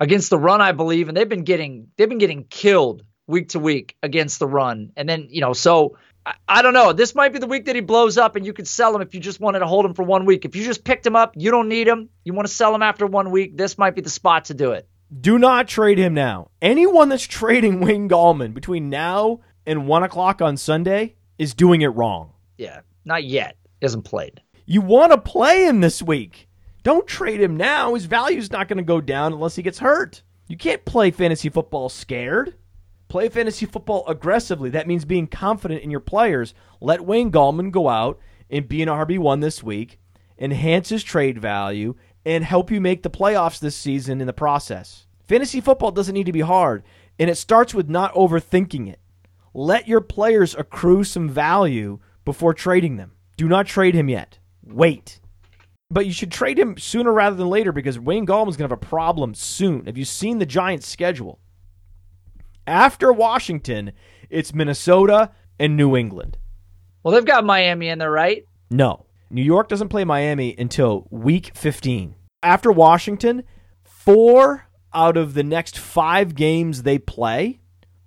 [0.00, 3.58] against the run, I believe, and they've been getting they've been getting killed week to
[3.58, 4.92] week against the run.
[4.96, 5.98] And then you know, so
[6.30, 6.92] I, I don't know.
[6.92, 9.14] This might be the week that he blows up, and you could sell him if
[9.14, 10.44] you just wanted to hold him for one week.
[10.44, 12.08] If you just picked him up, you don't need him.
[12.24, 13.56] You want to sell him after one week.
[13.56, 14.88] This might be the spot to do it.
[15.20, 16.50] Do not trade him now.
[16.62, 21.88] Anyone that's trading Wayne Gallman between now and one o'clock on Sunday is doing it
[21.88, 22.32] wrong.
[22.58, 23.56] Yeah, not yet.
[23.80, 24.40] He hasn't played.
[24.66, 26.48] You want to play him this week.
[26.82, 27.94] Don't trade him now.
[27.94, 30.22] His value's not going to go down unless he gets hurt.
[30.48, 32.54] You can't play fantasy football scared.
[33.10, 34.70] Play fantasy football aggressively.
[34.70, 36.54] That means being confident in your players.
[36.80, 39.98] Let Wayne Gallman go out and be an RB1 this week,
[40.38, 45.08] enhance his trade value, and help you make the playoffs this season in the process.
[45.26, 46.84] Fantasy football doesn't need to be hard,
[47.18, 49.00] and it starts with not overthinking it.
[49.52, 53.10] Let your players accrue some value before trading them.
[53.36, 54.38] Do not trade him yet.
[54.62, 55.18] Wait.
[55.90, 58.82] But you should trade him sooner rather than later because Wayne Gallman's going to have
[58.82, 59.86] a problem soon.
[59.86, 61.40] Have you seen the Giants' schedule?
[62.70, 63.90] After Washington,
[64.30, 66.38] it's Minnesota and New England.
[67.02, 68.44] Well, they've got Miami in there, right?
[68.70, 69.06] No.
[69.28, 72.14] New York doesn't play Miami until week 15.
[72.44, 73.42] After Washington,
[73.82, 77.58] four out of the next five games they play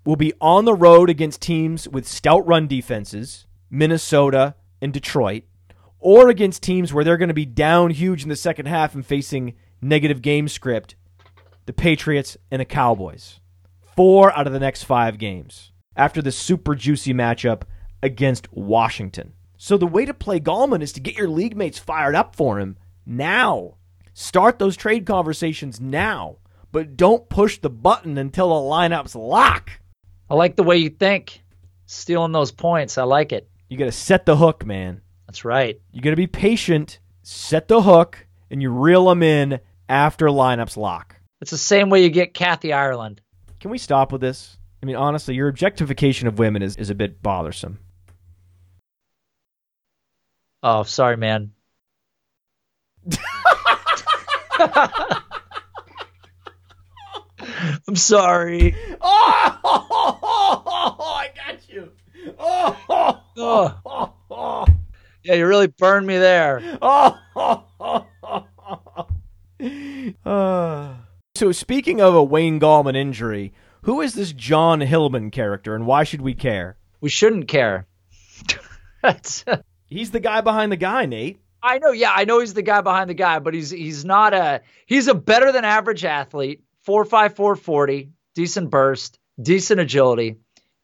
[0.05, 5.43] will be on the road against teams with stout run defenses, Minnesota and Detroit,
[5.99, 9.05] or against teams where they're going to be down huge in the second half and
[9.05, 10.95] facing negative game script,
[11.65, 13.41] the Patriots and the Cowboys.
[13.95, 17.61] Four out of the next five games after this super juicy matchup
[18.01, 19.33] against Washington.
[19.57, 22.59] So the way to play Gallman is to get your league mates fired up for
[22.59, 23.75] him now.
[24.13, 26.37] Start those trade conversations now,
[26.71, 29.71] but don't push the button until the lineups lock.
[30.29, 31.43] I like the way you think.
[31.85, 32.97] Stealing those points.
[32.97, 33.47] I like it.
[33.69, 35.01] You got to set the hook, man.
[35.27, 35.79] That's right.
[35.91, 40.77] You got to be patient, set the hook, and you reel them in after lineups
[40.77, 41.15] lock.
[41.41, 43.21] It's the same way you get Kathy Ireland.
[43.63, 44.57] Can we stop with this?
[44.81, 47.79] I mean, honestly, your objectification of women is, is a bit bothersome.
[50.61, 51.53] Oh, sorry, man.
[57.87, 58.75] I'm sorry.
[59.65, 61.89] Oh, I got you.
[62.37, 64.65] Oh, Oh.
[65.23, 66.61] Yeah, you really burned me there.
[66.81, 67.17] oh,
[70.25, 70.95] Uh,
[71.43, 73.51] so speaking of a Wayne Gallman injury,
[73.81, 76.77] who is this John Hillman character, and why should we care?
[77.01, 77.85] We shouldn't care.
[79.05, 81.37] Uh, he's the guy behind the guy, Nate.
[81.61, 84.33] I know, yeah, I know he's the guy behind the guy, but he's he's not
[84.33, 86.63] a he's a better than average athlete.
[86.83, 90.37] Four five four forty, decent burst, decent agility.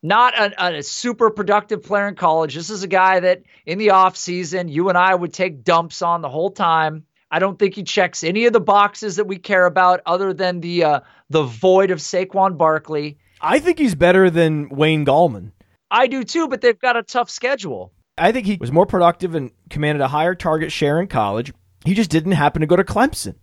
[0.04, 2.56] Not a, a super productive player in college.
[2.56, 6.02] This is a guy that in the off season you and I would take dumps
[6.02, 7.06] on the whole time.
[7.32, 10.62] I don't think he checks any of the boxes that we care about, other than
[10.62, 13.18] the uh, the void of Saquon Barkley.
[13.42, 15.52] I think he's better than Wayne Gallman.
[15.92, 17.92] I do too, but they've got a tough schedule.
[18.18, 21.54] I think he was more productive and commanded a higher target share in college.
[21.86, 23.36] He just didn't happen to go to Clemson.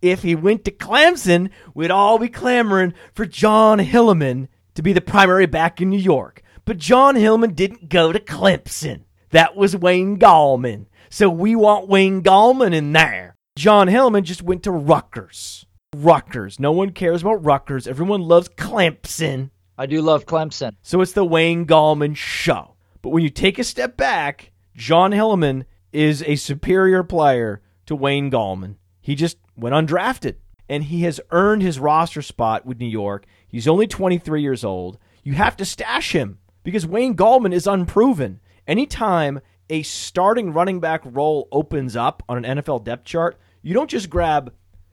[0.00, 5.00] If he went to Clemson, we'd all be clamoring for John Hillman to be the
[5.00, 6.42] primary back in New York.
[6.64, 9.02] But John Hillman didn't go to Clemson.
[9.30, 10.86] That was Wayne Gallman.
[11.12, 13.36] So we want Wayne Gallman in there.
[13.58, 15.66] John Hillman just went to Rutgers.
[15.94, 16.58] Rutgers.
[16.58, 17.86] No one cares about Rutgers.
[17.86, 19.50] Everyone loves Clemson.
[19.76, 20.76] I do love Clemson.
[20.80, 22.76] So it's the Wayne Gallman show.
[23.02, 28.30] But when you take a step back, John Hillman is a superior player to Wayne
[28.30, 28.76] Gallman.
[29.02, 33.26] He just went undrafted and he has earned his roster spot with New York.
[33.46, 34.96] He's only 23 years old.
[35.22, 38.40] You have to stash him because Wayne Gallman is unproven.
[38.66, 39.40] Anytime
[39.72, 44.10] a starting running back role opens up on an NFL depth chart, you don't just
[44.10, 44.52] grab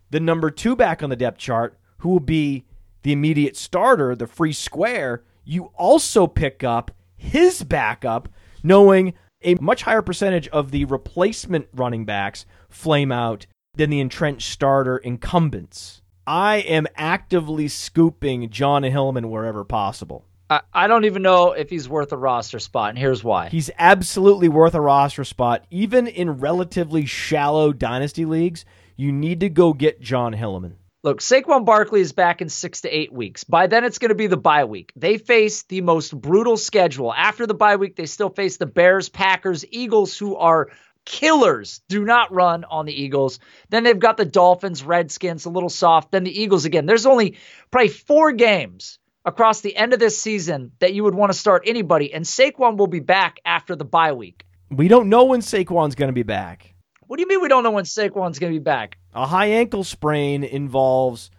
[0.09, 2.65] the number two back on the depth chart, who will be
[3.03, 5.21] the immediate starter, the free square.
[5.43, 8.29] You also pick up his backup,
[8.63, 14.49] knowing a much higher percentage of the replacement running backs flame out than the entrenched
[14.49, 16.01] starter incumbents.
[16.25, 20.25] I am actively scooping John Hillman wherever possible.
[20.49, 23.49] I, I don't even know if he's worth a roster spot, and here's why.
[23.49, 25.65] He's absolutely worth a roster spot.
[25.69, 30.75] Even in relatively shallow dynasty leagues, you need to go get John Hillman.
[31.01, 33.45] Look, Saquon Barkley is back in six to eight weeks.
[33.45, 34.91] By then, it's going to be the bye week.
[34.97, 37.13] They face the most brutal schedule.
[37.13, 40.71] After the bye week, they still face the Bears, Packers, Eagles, who are
[41.05, 41.79] killers.
[41.87, 43.39] Do not run on the Eagles.
[43.69, 46.11] Then they've got the Dolphins, Redskins, a little soft.
[46.11, 46.85] Then the Eagles again.
[46.85, 47.37] There's only
[47.71, 51.63] probably four games across the end of this season that you would want to start
[51.67, 54.43] anybody, and Saquon will be back after the bye week.
[54.71, 56.73] We don't know when Saquon's going to be back.
[57.05, 58.97] What do you mean we don't know when Saquon's going to be back?
[59.13, 61.29] A high ankle sprain involves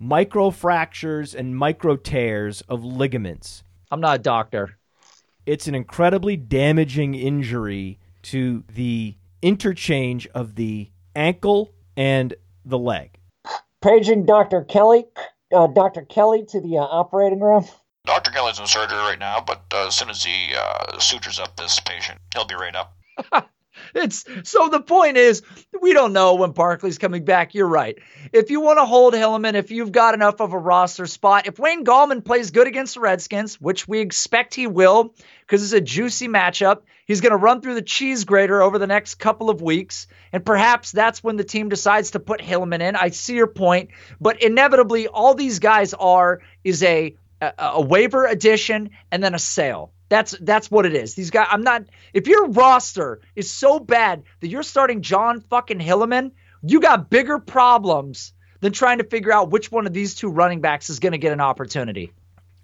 [0.00, 3.64] microfractures and micro tears of ligaments.
[3.90, 4.78] I'm not a doctor.
[5.44, 13.18] It's an incredibly damaging injury to the interchange of the ankle and the leg.
[13.80, 14.62] Paging Dr.
[14.62, 15.06] Kelly,
[15.52, 16.02] uh, Dr.
[16.02, 17.66] Kelly to the uh, operating room.
[18.04, 18.30] Dr.
[18.30, 21.78] Kelly's in surgery right now, but uh, as soon as he uh, sutures up this
[21.80, 22.96] patient, he'll be right up.
[23.94, 25.42] It's so the point is
[25.80, 27.54] we don't know when Barkley's coming back.
[27.54, 27.98] You're right.
[28.32, 31.58] If you want to hold Hillman, if you've got enough of a roster spot, if
[31.58, 35.80] Wayne Gallman plays good against the Redskins, which we expect he will, because it's a
[35.80, 39.60] juicy matchup, he's going to run through the cheese grater over the next couple of
[39.60, 42.96] weeks, and perhaps that's when the team decides to put Hillman in.
[42.96, 48.24] I see your point, but inevitably, all these guys are is a a, a waiver
[48.24, 49.92] addition and then a sale.
[50.08, 51.14] That's that's what it is.
[51.14, 51.84] These guys, I'm not.
[52.14, 57.38] If your roster is so bad that you're starting John fucking Hillman, you got bigger
[57.38, 61.12] problems than trying to figure out which one of these two running backs is going
[61.12, 62.10] to get an opportunity.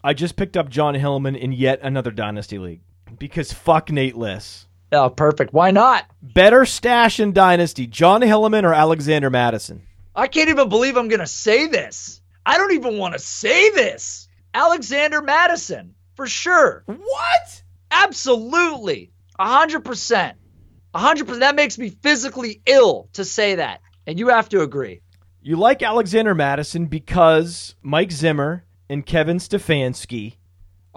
[0.03, 2.81] I just picked up John Hillman in yet another dynasty league
[3.19, 4.67] because fuck Nate Liss.
[4.91, 5.53] Oh, perfect.
[5.53, 6.07] Why not?
[6.23, 9.83] Better stash in dynasty, John Hillman or Alexander Mattison?
[10.17, 12.21] I can't even believe I'm going to say this.
[12.45, 14.29] I don't even want to say this.
[14.55, 16.83] Alexander Mattison, for sure.
[16.87, 17.63] What?
[17.91, 19.13] Absolutely.
[19.39, 20.39] A hundred percent.
[20.95, 21.41] A hundred percent.
[21.41, 23.83] That makes me physically ill to say that.
[24.07, 25.03] And you have to agree.
[25.43, 30.38] You like Alexander Mattison because Mike Zimmer and Kevin Stefanski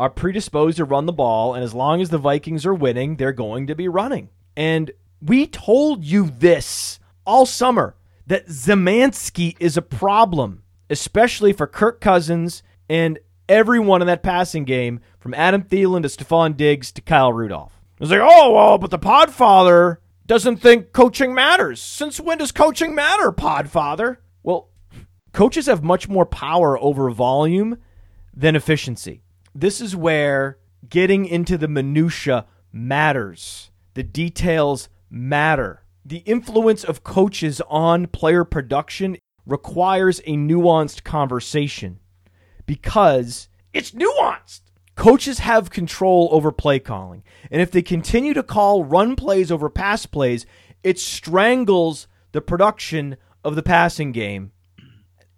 [0.02, 3.32] are predisposed to run the ball, and as long as the Vikings are winning, they're
[3.32, 4.30] going to be running.
[4.58, 4.90] And
[5.22, 7.96] we told you this all summer
[8.26, 15.02] that Zemansky is a problem, especially for Kirk Cousins and everyone in that passing game,
[15.20, 17.80] from Adam Thielen to Stefon Diggs to Kyle Rudolph.
[18.00, 21.80] It's like, oh, well, but the Podfather doesn't think coaching matters.
[21.80, 24.18] Since when does coaching matter, Podfather?
[24.42, 24.70] Well,
[25.32, 27.78] coaches have much more power over volume
[28.34, 29.22] than efficiency.
[29.54, 30.58] This is where
[30.90, 33.72] getting into the minutia matters.
[33.94, 35.84] The details matter.
[36.06, 42.00] The influence of coaches on player production requires a nuanced conversation
[42.66, 44.62] because it's nuanced.
[44.96, 47.24] Coaches have control over play calling.
[47.50, 50.46] And if they continue to call run plays over pass plays,
[50.84, 54.52] it strangles the production of the passing game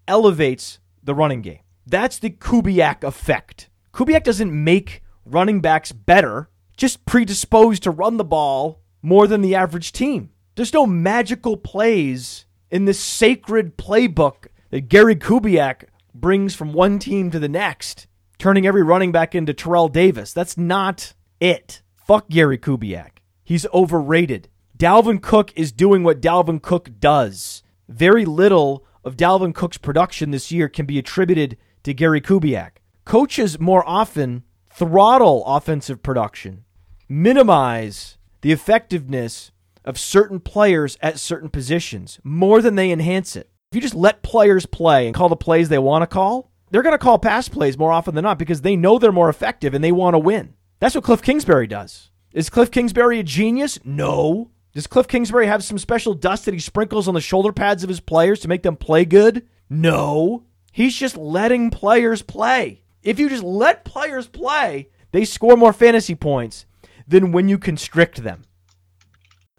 [0.08, 1.60] elevates the running game.
[1.86, 3.70] That's the Kubiak effect.
[3.94, 9.54] Kubiak doesn't make running backs better, just predisposed to run the ball more than the
[9.54, 10.32] average team.
[10.56, 15.84] There's no magical plays in this sacred playbook that Gary Kubiak
[16.16, 18.08] brings from one team to the next,
[18.40, 20.34] turning every running back into Terrell Davis.
[20.34, 21.84] That's not it.
[21.96, 23.20] Fuck Gary Kubiak.
[23.44, 24.50] He's overrated.
[24.76, 27.62] Dalvin Cook is doing what Dalvin Cook does.
[27.88, 32.72] Very little of Dalvin Cook's production this year can be attributed to Gary Kubiak.
[33.06, 36.64] Coaches more often throttle offensive production,
[37.10, 39.52] minimize the effectiveness
[39.86, 43.50] of certain players at certain positions more than they enhance it.
[43.72, 46.82] If you just let players play and call the plays they want to call, they're
[46.82, 49.74] going to call pass plays more often than not because they know they're more effective
[49.74, 50.54] and they want to win.
[50.80, 52.10] That's what Cliff Kingsbury does.
[52.34, 53.80] Is Cliff Kingsbury a genius?
[53.84, 54.52] No.
[54.74, 57.90] Does Cliff Kingsbury have some special dust that he sprinkles on the shoulder pads of
[57.90, 59.48] his players to make them play good?
[59.70, 60.46] No.
[60.72, 62.83] He's just letting players play.
[63.04, 66.66] If you just let players play, they score more fantasy points
[67.08, 68.44] than when you constrict them.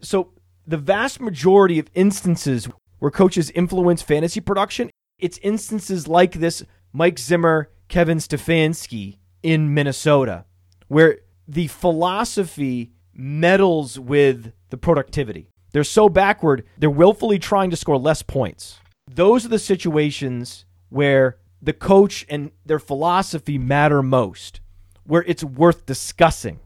[0.00, 0.32] So,
[0.66, 2.68] the vast majority of instances
[2.98, 10.46] where coaches influence fantasy production, it's instances like this Mike Zimmer, Kevin Stefanski in Minnesota,
[10.88, 15.48] where the philosophy meddles with the productivity.
[15.72, 18.78] They're so backward, they're willfully trying to score less points.
[19.10, 24.60] Those are the situations where the coach and their philosophy matter most,
[25.04, 26.60] where it's worth discussing.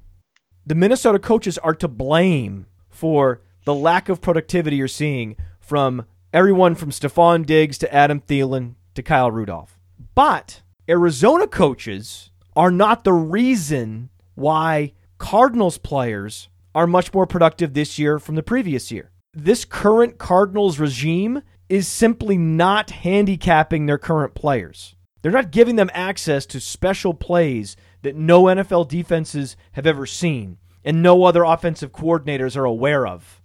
[0.67, 6.75] The Minnesota coaches are to blame for the lack of productivity you're seeing from everyone
[6.75, 9.79] from Stefon Diggs to Adam Thielen to Kyle Rudolph.
[10.15, 17.99] But Arizona coaches are not the reason why Cardinals players are much more productive this
[17.99, 19.11] year from the previous year.
[19.33, 24.95] This current Cardinals regime is simply not handicapping their current players.
[25.23, 30.59] They're not giving them access to special plays that no NFL defenses have ever seen
[30.85, 33.43] and no other offensive coordinators are aware of.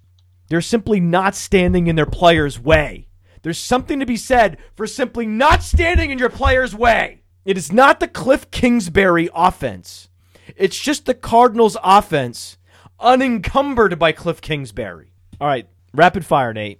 [0.47, 3.07] They're simply not standing in their players' way.
[3.41, 7.23] There's something to be said for simply not standing in your players' way.
[7.43, 10.09] It is not the Cliff Kingsbury offense.
[10.55, 12.57] It's just the Cardinals offense
[12.99, 15.11] unencumbered by Cliff Kingsbury.
[15.41, 16.79] All right, rapid fire, Nate.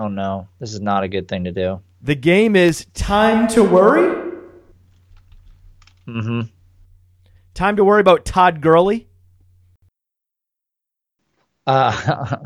[0.00, 1.82] Oh no, this is not a good thing to do.
[2.00, 4.32] The game is time to worry.
[6.08, 6.40] Mm-hmm.
[7.52, 9.08] Time to worry about Todd Gurley.
[11.66, 11.92] Uh,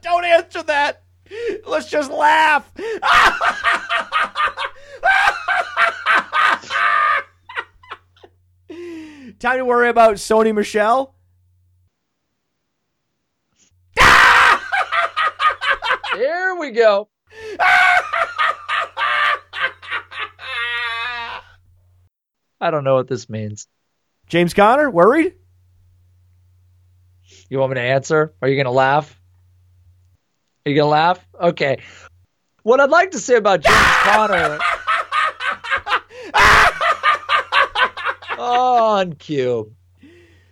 [0.00, 1.02] Don't answer that.
[1.66, 2.72] Let's just laugh.
[9.38, 11.14] Time to worry about Sony Michel.
[16.58, 17.08] Here we go.
[22.60, 23.68] I don't know what this means.
[24.26, 25.34] James Conner, worried?
[27.48, 28.34] You want me to answer?
[28.42, 29.18] Are you going to laugh?
[30.66, 31.24] Are you going to laugh?
[31.40, 31.80] Okay.
[32.64, 34.58] What I'd like to say about James Conner.
[38.38, 39.74] on cue.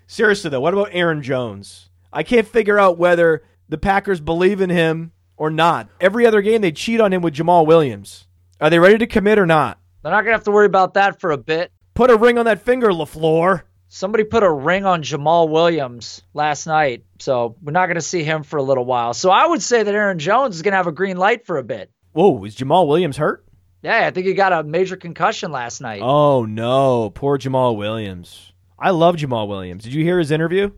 [0.06, 1.90] Seriously though, what about Aaron Jones?
[2.12, 5.88] I can't figure out whether the Packers believe in him or not.
[6.00, 8.26] Every other game they cheat on him with Jamaal Williams.
[8.60, 9.78] Are they ready to commit or not?
[10.02, 11.72] They're not going to have to worry about that for a bit.
[11.94, 13.62] Put a ring on that finger, LaFleur.
[13.88, 18.24] Somebody put a ring on Jamaal Williams last night, so we're not going to see
[18.24, 19.14] him for a little while.
[19.14, 21.56] So I would say that Aaron Jones is going to have a green light for
[21.56, 21.90] a bit.
[22.12, 23.44] Whoa, is Jamaal Williams hurt?
[23.82, 26.00] Yeah, I think he got a major concussion last night.
[26.02, 28.52] Oh no, poor Jamaal Williams.
[28.78, 29.84] I love Jamaal Williams.
[29.84, 30.72] Did you hear his interview?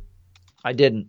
[0.63, 1.09] I didn't.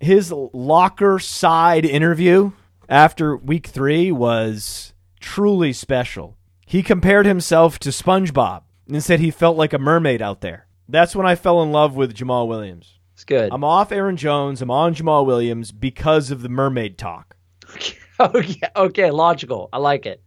[0.00, 2.52] His locker side interview
[2.88, 6.36] after week three was truly special.
[6.66, 10.66] He compared himself to SpongeBob and said he felt like a mermaid out there.
[10.88, 12.98] That's when I fell in love with Jamaal Williams.
[13.14, 13.52] It's good.
[13.52, 14.60] I'm off Aaron Jones.
[14.60, 17.36] I'm on Jamaal Williams because of the mermaid talk.
[18.20, 19.68] Oh, okay, okay, logical.
[19.72, 20.22] I like it.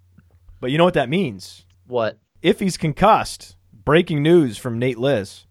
[0.60, 1.64] But you know what that means?
[1.86, 2.20] What?
[2.42, 5.46] If he's concussed, breaking news from Nate Liss.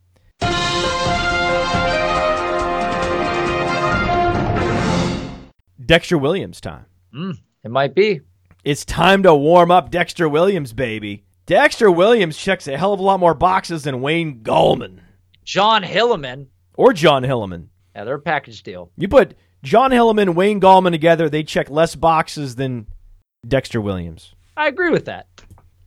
[5.86, 6.86] Dexter Williams time.
[7.14, 8.20] Mm, it might be.
[8.64, 11.24] It's time to warm up Dexter Williams, baby.
[11.46, 14.98] Dexter Williams checks a hell of a lot more boxes than Wayne Gallman
[15.44, 16.48] John Hillman.
[16.76, 17.70] or John Hillman.
[17.94, 18.90] Yeah, they're a package deal.
[18.96, 22.88] You put John Hillman, Wayne Gallman together, they check less boxes than
[23.46, 24.34] Dexter Williams.
[24.56, 25.28] I agree with that.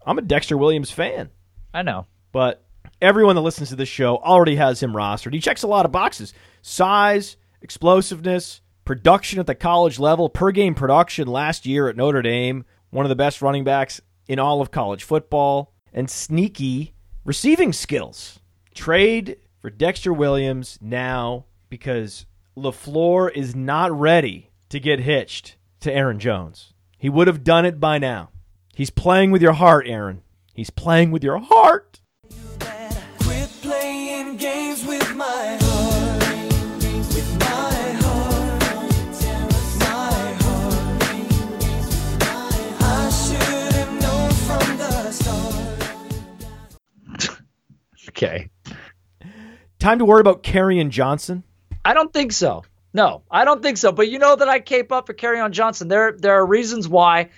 [0.06, 1.30] I'm a Dexter Williams fan,
[1.74, 2.08] I know.
[2.32, 2.64] but
[3.02, 5.34] everyone that listens to this show already has him rostered.
[5.34, 10.74] He checks a lot of boxes size, explosiveness, production at the college level, per game
[10.74, 14.72] production last year at Notre Dame, one of the best running backs in all of
[14.72, 18.40] college football, and sneaky receiving skills.
[18.74, 22.26] Trade for Dexter Williams now because
[22.58, 26.74] LaFleur is not ready to get hitched to Aaron Jones.
[26.98, 28.32] He would have done it by now.
[28.74, 30.24] He's playing with your heart, Aaron.
[30.56, 32.02] He's playing with your heart.
[48.22, 48.50] Okay.
[49.80, 51.46] Time to worry about Kerryon Johnson.
[51.86, 52.64] I don't think so.
[52.94, 53.94] No, I don't think so.
[53.94, 55.88] But you know that I cape up for on Johnson.
[55.88, 57.30] There, there are reasons why.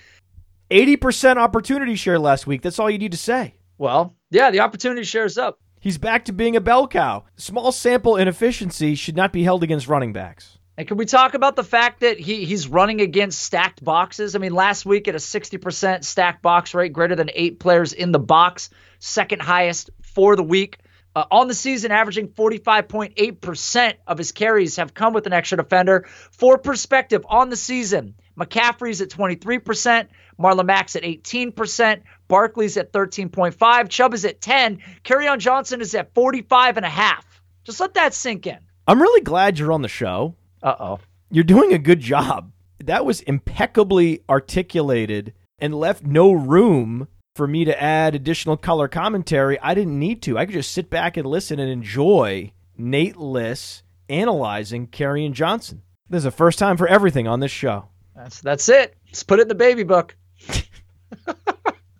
[0.72, 2.62] 80% opportunity share last week.
[2.62, 3.54] That's all you need to say.
[3.78, 5.60] Well, yeah, the opportunity shares up.
[5.78, 7.26] He's back to being a bell cow.
[7.36, 10.58] Small sample inefficiency should not be held against running backs.
[10.82, 14.34] And can we talk about the fact that he he's running against stacked boxes?
[14.34, 18.10] I mean, last week at a 60% stacked box rate, greater than eight players in
[18.10, 18.68] the box,
[18.98, 20.78] second highest for the week.
[21.14, 26.04] Uh, on the season, averaging 45.8% of his carries have come with an extra defender.
[26.32, 33.88] For perspective, on the season, McCaffrey's at 23%, Marlon Mack's at 18%, Barkley's at 13.5,
[33.88, 34.80] Chubb is at 10,
[35.28, 37.22] on Johnson is at 45.5.
[37.62, 38.58] Just let that sink in.
[38.88, 40.34] I'm really glad you're on the show.
[40.62, 40.98] Uh oh.
[41.30, 42.52] You're doing a good job.
[42.84, 49.58] That was impeccably articulated and left no room for me to add additional color commentary.
[49.60, 50.38] I didn't need to.
[50.38, 55.82] I could just sit back and listen and enjoy Nate Liss analyzing Kerryon Johnson.
[56.08, 57.88] This is the first time for everything on this show.
[58.14, 58.94] That's that's it.
[59.06, 60.16] Let's put it in the baby book.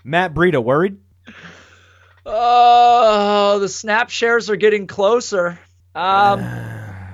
[0.05, 0.99] Matt Breida worried?
[2.27, 5.59] Oh, the snap shares are getting closer.
[5.95, 6.41] Um,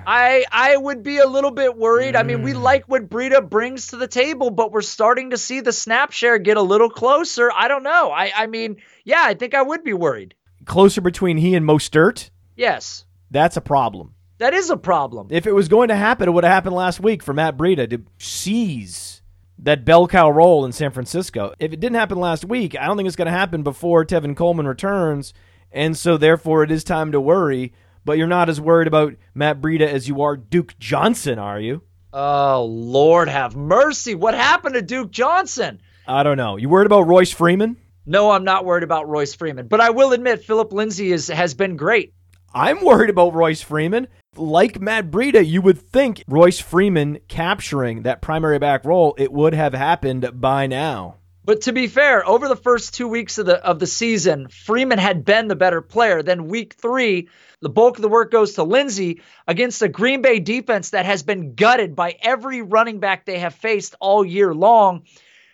[0.09, 2.15] I I would be a little bit worried.
[2.15, 2.61] I mean, we mm.
[2.63, 6.39] like what Breida brings to the table, but we're starting to see the snap share
[6.39, 7.51] get a little closer.
[7.55, 8.09] I don't know.
[8.09, 10.33] I I mean, yeah, I think I would be worried.
[10.65, 12.31] Closer between he and Mostert?
[12.55, 14.15] Yes, That's a problem.
[14.39, 15.27] that is a problem.
[15.29, 17.87] If it was going to happen, it would have happened last week for Matt Breida
[17.91, 19.21] to seize
[19.59, 21.53] that bell cow role in San Francisco.
[21.59, 24.35] If it didn't happen last week, I don't think it's going to happen before Tevin
[24.35, 25.35] Coleman returns.
[25.71, 27.73] And so, therefore, it is time to worry.
[28.09, 31.83] But you're not as worried about Matt Breida as you are Duke Johnson, are you?
[32.11, 34.15] Oh Lord, have mercy!
[34.15, 35.79] What happened to Duke Johnson?
[36.07, 36.57] I don't know.
[36.57, 37.77] You worried about Royce Freeman?
[38.07, 41.53] No, I'm not worried about Royce Freeman, but I will admit Philip Lindsay is has
[41.53, 42.15] been great.
[42.51, 44.07] I'm worried about Royce Freeman.
[44.35, 49.53] Like Matt Breida, you would think Royce Freeman capturing that primary back role, it would
[49.53, 51.17] have happened by now.
[51.45, 54.99] But to be fair, over the first two weeks of the of the season, Freeman
[54.99, 56.21] had been the better player.
[56.21, 57.27] Then week three,
[57.61, 61.23] the bulk of the work goes to Lindsay against a Green Bay defense that has
[61.23, 65.03] been gutted by every running back they have faced all year long.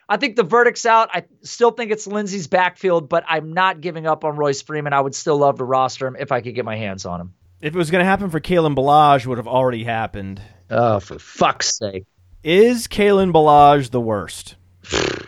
[0.08, 1.10] I think the verdict's out.
[1.14, 4.94] I still think it's Lindsay's backfield, but I'm not giving up on Royce Freeman.
[4.94, 7.34] I would still love to roster him if I could get my hands on him.
[7.60, 10.42] If it was going to happen for Kalen Ballage, it would have already happened.
[10.70, 12.06] Oh, for fuck's sake.
[12.44, 14.56] Is Kalen Ballage the worst?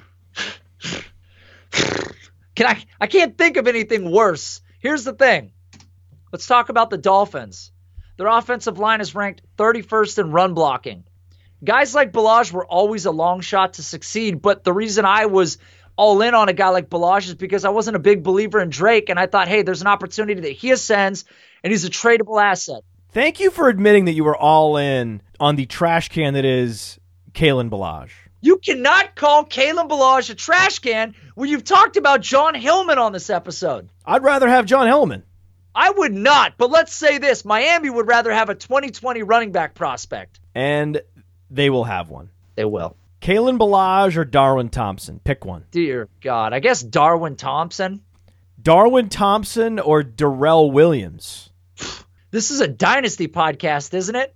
[2.57, 4.61] Can I I can't think of anything worse.
[4.79, 5.51] Here's the thing.
[6.37, 7.71] Let's talk about the Dolphins.
[8.17, 11.03] Their offensive line is ranked 31st in run blocking.
[11.63, 15.57] Guys like Ballage were always a long shot to succeed, but the reason I was
[15.95, 18.69] all in on a guy like Ballage is because I wasn't a big believer in
[18.69, 21.25] Drake, and I thought, hey, there's an opportunity that he ascends,
[21.63, 22.83] and he's a tradable asset.
[23.09, 26.99] Thank you for admitting that you were all in on the trash can that is
[27.31, 28.11] Kalen Ballage.
[28.41, 33.11] You cannot call Kalen Ballage a trash can when you've talked about John Hillman on
[33.11, 33.89] this episode.
[34.05, 35.23] I'd rather have John Hillman.
[35.77, 39.75] I would not, but let's say this Miami would rather have a 2020 running back
[39.75, 40.39] prospect.
[40.55, 40.99] And
[41.51, 42.31] they will have one.
[42.55, 42.97] They will.
[43.21, 45.19] Kalen Ballage or Darwin Thompson?
[45.23, 45.65] Pick one.
[45.69, 46.51] Dear God.
[46.51, 48.01] I guess Darwin Thompson.
[48.59, 51.51] Darwin Thompson or Darrel Williams?
[52.31, 54.35] This is a dynasty podcast, isn't it?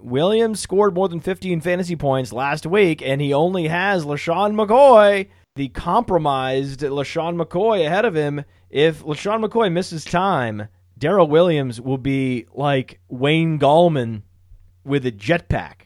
[0.00, 5.28] Williams scored more than 15 fantasy points last week, and he only has LeSean McCoy,
[5.54, 8.44] the compromised LeSean McCoy, ahead of him.
[8.74, 10.66] If LeSean McCoy misses time,
[10.98, 14.22] Darrel Williams will be like Wayne Gallman
[14.84, 15.82] with a jetpack.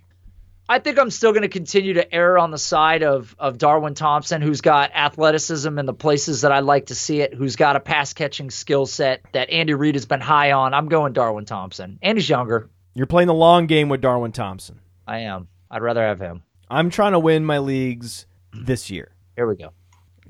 [0.71, 3.93] I think I'm still going to continue to err on the side of of Darwin
[3.93, 7.77] Thompson, who's got athleticism in the places that I like to see it, who's got
[7.77, 10.73] a pass catching skill set that Andy Reid has been high on.
[10.73, 12.71] I'm going Darwin Thompson, and he's younger.
[12.95, 14.81] You're playing the long game with Darwin Thompson.
[15.07, 15.49] I am.
[15.71, 16.43] I'd rather have him.
[16.71, 18.25] I'm trying to win my leagues
[18.55, 19.13] this year.
[19.37, 19.75] Here we go.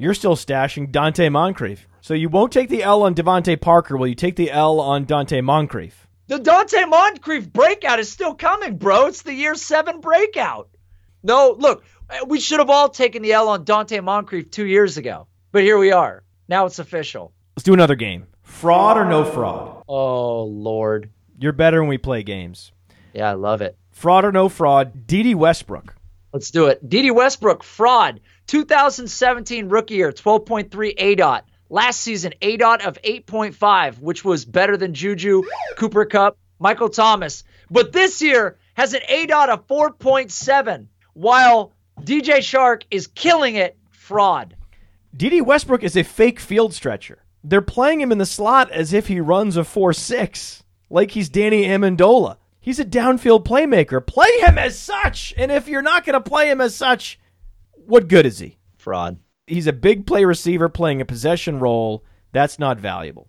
[0.01, 1.89] You're still stashing Donte Moncrief.
[2.01, 3.97] So you won't take the L on DeVante Parker.
[3.97, 6.07] Will you take the L on Donte Moncrief?
[6.29, 9.07] The Donte Moncrief breakout is still coming, bro.
[9.07, 10.69] It's the year seven breakout.
[11.25, 11.85] No, look,
[12.29, 15.79] we should have all taken the L on Donte Moncrief two years ago, but here
[15.79, 16.23] we are.
[16.47, 17.33] Now it's official.
[17.57, 18.29] Let's do another game.
[18.43, 19.83] Fraud or no fraud?
[19.89, 21.11] Oh, Lord.
[21.41, 22.71] You're better when we play games.
[23.13, 23.77] Yeah, I love it.
[23.91, 25.09] Fraud or no fraud?
[25.09, 25.97] Dede Westbrook.
[26.33, 26.89] Let's do it.
[26.89, 28.21] Dede Westbrook, fraud.
[28.49, 31.43] 2017 rookie year, 12.3 ADOT.
[31.71, 35.43] Last season, ADOT of 8.5, which was better than Juju,
[35.77, 37.45] Cooper Kupp, Michael Thomas.
[37.71, 43.77] But this year has an ADOT of 4.7, while DJ Chark is killing it.
[43.91, 44.57] Fraud.
[45.15, 47.23] Dede Westbrook is a fake field stretcher.
[47.45, 51.29] They're playing him in the slot as if he runs a 4 6, like he's
[51.29, 52.39] Danny Amendola.
[52.59, 54.05] He's a downfield playmaker.
[54.05, 55.35] Play him as such.
[55.37, 57.19] And if you're not going to play him as such,
[57.89, 58.59] what good is he?
[58.77, 59.19] Fraud.
[59.47, 62.05] He's a big play receiver playing a possession role.
[62.33, 63.29] That's not valuable.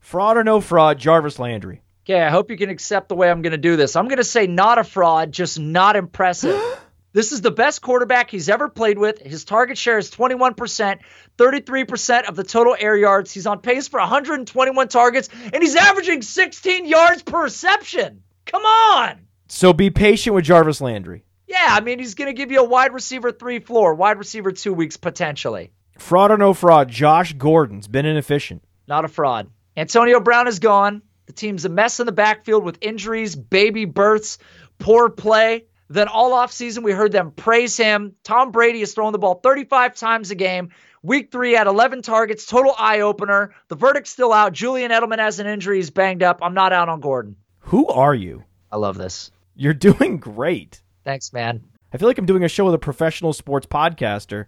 [0.00, 1.82] Fraud or no fraud, Jarvis Landry.
[2.04, 3.94] Okay, I hope you can accept the way I'm going to do this.
[3.94, 6.60] I'm going to say not a fraud, just not impressive.
[7.12, 9.20] this is the best quarterback he's ever played with.
[9.20, 10.98] His target share is 21%,
[11.38, 13.32] 33% of the total air yards.
[13.32, 18.24] He's on pace for 121 targets, and he's averaging 16 yards per reception.
[18.46, 19.20] Come on.
[19.46, 21.24] So be patient with Jarvis Landry.
[21.52, 24.52] Yeah, I mean, he's going to give you a wide receiver three floor, wide receiver
[24.52, 25.70] two weeks potentially.
[25.98, 28.64] Fraud or no fraud, Josh Gordon's been inefficient.
[28.88, 29.50] Not a fraud.
[29.76, 31.02] Antonio Brown is gone.
[31.26, 34.38] The team's a mess in the backfield with injuries, baby births,
[34.78, 35.66] poor play.
[35.90, 38.14] Then all offseason, we heard them praise him.
[38.24, 40.70] Tom Brady is throwing the ball 35 times a game.
[41.02, 43.54] Week three had 11 targets, total eye opener.
[43.68, 44.54] The verdict's still out.
[44.54, 45.76] Julian Edelman has an injury.
[45.76, 46.38] He's banged up.
[46.40, 47.36] I'm not out on Gordon.
[47.60, 48.44] Who are you?
[48.70, 49.30] I love this.
[49.54, 50.81] You're doing great.
[51.04, 51.62] Thanks, man.
[51.92, 54.46] I feel like I'm doing a show with a professional sports podcaster.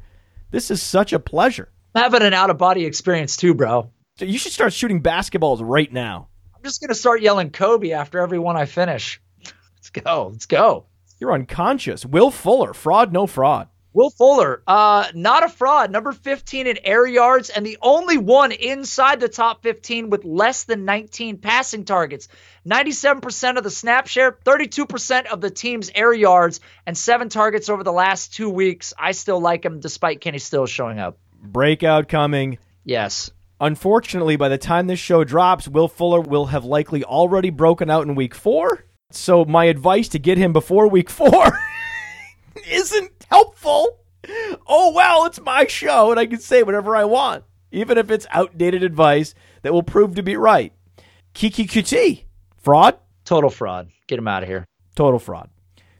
[0.50, 1.70] This is such a pleasure.
[1.94, 3.90] I'm having an out of body experience too, bro.
[4.18, 6.28] You should start shooting basketballs right now.
[6.54, 9.20] I'm just going to start yelling Kobe after every one I finish.
[9.76, 10.28] Let's go.
[10.32, 10.86] Let's go.
[11.18, 12.06] You're unconscious.
[12.06, 13.68] Will Fuller, fraud, no fraud.
[13.94, 18.50] Will Fuller, uh, not a fraud, number 15 in air yards, and the only one
[18.50, 22.26] inside the top 15 with less than 19 passing targets.
[22.66, 27.84] 97% of the snap share, 32% of the team's air yards, and seven targets over
[27.84, 28.92] the last two weeks.
[28.98, 31.16] I still like him despite Kenny Stills showing up.
[31.40, 32.58] Breakout coming.
[32.82, 33.30] Yes.
[33.60, 38.08] Unfortunately, by the time this show drops, Will Fuller will have likely already broken out
[38.08, 38.86] in week four.
[39.12, 41.56] So, my advice to get him before week four
[42.68, 43.98] isn't helpful.
[44.66, 48.26] Oh, well, it's my show and I can say whatever I want, even if it's
[48.30, 50.72] outdated advice that will prove to be right.
[51.34, 52.24] Keke Coutee,
[52.58, 52.96] fraud?
[53.24, 53.90] Total fraud.
[54.06, 54.66] Get him out of here.
[54.94, 55.50] Total fraud.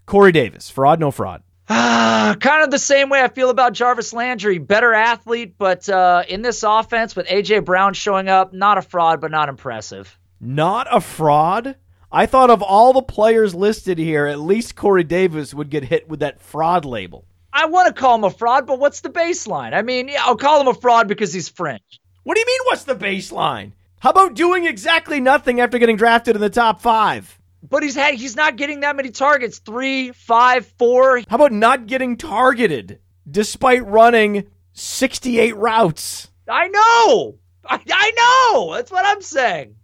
[0.06, 1.42] Corey Davis, fraud, no fraud.
[1.68, 4.58] Ah, kind of the same way I feel about Jarvis Landry.
[4.58, 9.20] Better athlete, but uh, in this offense with AJ Brown showing up, not a fraud,
[9.20, 10.18] but not impressive.
[10.40, 11.76] Not a fraud?
[12.14, 16.08] I thought of all the players listed here, at least Corey Davis would get hit
[16.08, 17.24] with that fraud label.
[17.52, 19.74] I want to call him a fraud, but what's the baseline?
[19.74, 21.82] I mean, yeah, I'll call him a fraud because he's French.
[22.22, 23.72] What do you mean, what's the baseline?
[23.98, 27.36] How about doing exactly nothing after getting drafted in the top five?
[27.68, 29.58] But he's had he's not getting that many targets.
[29.58, 31.18] Three, five, four.
[31.28, 36.30] How about not getting targeted despite running 68 routes?
[36.48, 37.38] I know.
[37.66, 38.74] I, I know.
[38.76, 39.74] That's what I'm saying.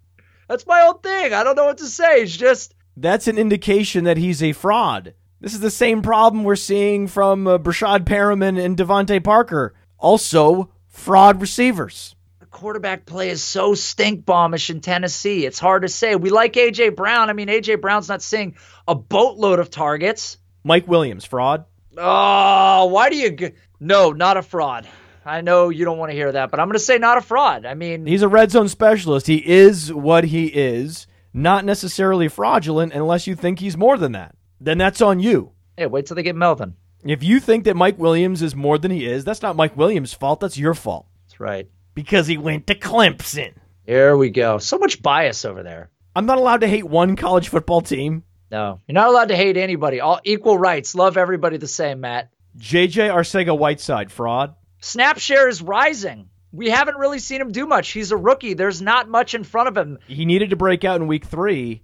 [0.51, 1.33] That's my old thing.
[1.33, 2.23] I don't know what to say.
[2.23, 5.15] It's just That's an indication that he's a fraud.
[5.41, 9.77] This is the same problem we're seeing from uh, Breshad Perriman and DeVante Parker.
[9.97, 12.17] Also, fraud receivers.
[12.41, 15.47] the quarterback play is so stink bombish in Tennessee.
[15.47, 16.17] It's hard to say.
[16.17, 17.31] We like AJ Brown.
[17.31, 18.57] I mean, AJ Brown's not seeing
[18.89, 20.37] a boatload of targets.
[20.65, 21.65] Mike Williams, fraud.
[21.97, 23.31] Oh, why do you?
[23.31, 24.89] G- no, not a fraud.
[25.25, 27.21] I know you don't want to hear that, but I'm going to say not a
[27.21, 27.67] fraud.
[27.67, 29.27] I mean, He's a red zone specialist.
[29.27, 34.35] He is what he is, not necessarily fraudulent unless you think he's more than that.
[34.61, 35.53] Then that's on you.
[35.77, 36.75] hey, wait till they get Melvin.
[37.05, 40.13] If you think that Mike Williams is more than he is, that's not Mike Williams'
[40.13, 40.41] fault.
[40.41, 41.07] That's your fault.
[41.27, 41.69] That's right.
[41.95, 43.55] Because he went to Clemson.
[43.87, 44.59] Here we go.
[44.59, 45.91] So much bias over there.
[46.15, 48.25] I'm not allowed to hate one college football team.
[48.51, 50.01] No, you're not allowed to hate anybody.
[50.01, 50.95] All equal rights.
[50.95, 52.31] Love everybody the same, Matt.
[52.59, 54.55] JJ Arcega Whiteside, fraud.
[54.81, 56.29] Snap share is rising.
[56.53, 57.91] We haven't really seen him do much.
[57.91, 58.55] He's a rookie.
[58.55, 59.99] There's not much in front of him.
[60.09, 61.83] He needed to break out in week three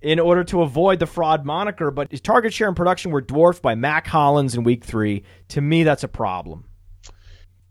[0.00, 3.62] in order to avoid the fraud moniker, but his target share and production were dwarfed
[3.62, 5.24] by Mack Hollins in week three.
[5.48, 6.64] To me, that's a problem.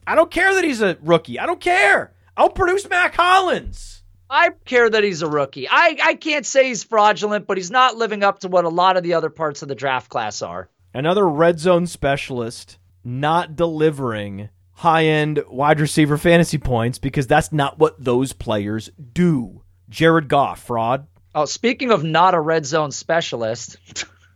[0.05, 1.39] I don't care that he's a rookie.
[1.39, 2.13] I don't care.
[2.35, 4.03] I'll produce Mack Hollins.
[4.29, 5.69] I care that he's a rookie.
[5.69, 8.97] I, I can't say he's fraudulent, but he's not living up to what a lot
[8.97, 10.69] of the other parts of the draft class are.
[10.93, 12.77] Another red zone specialist
[13.07, 19.63] not delivering high end wide receiver fantasy points because that's not what those players do.
[19.89, 21.07] Jared Goff, fraud.
[21.33, 23.77] Oh, speaking of not a red zone specialist.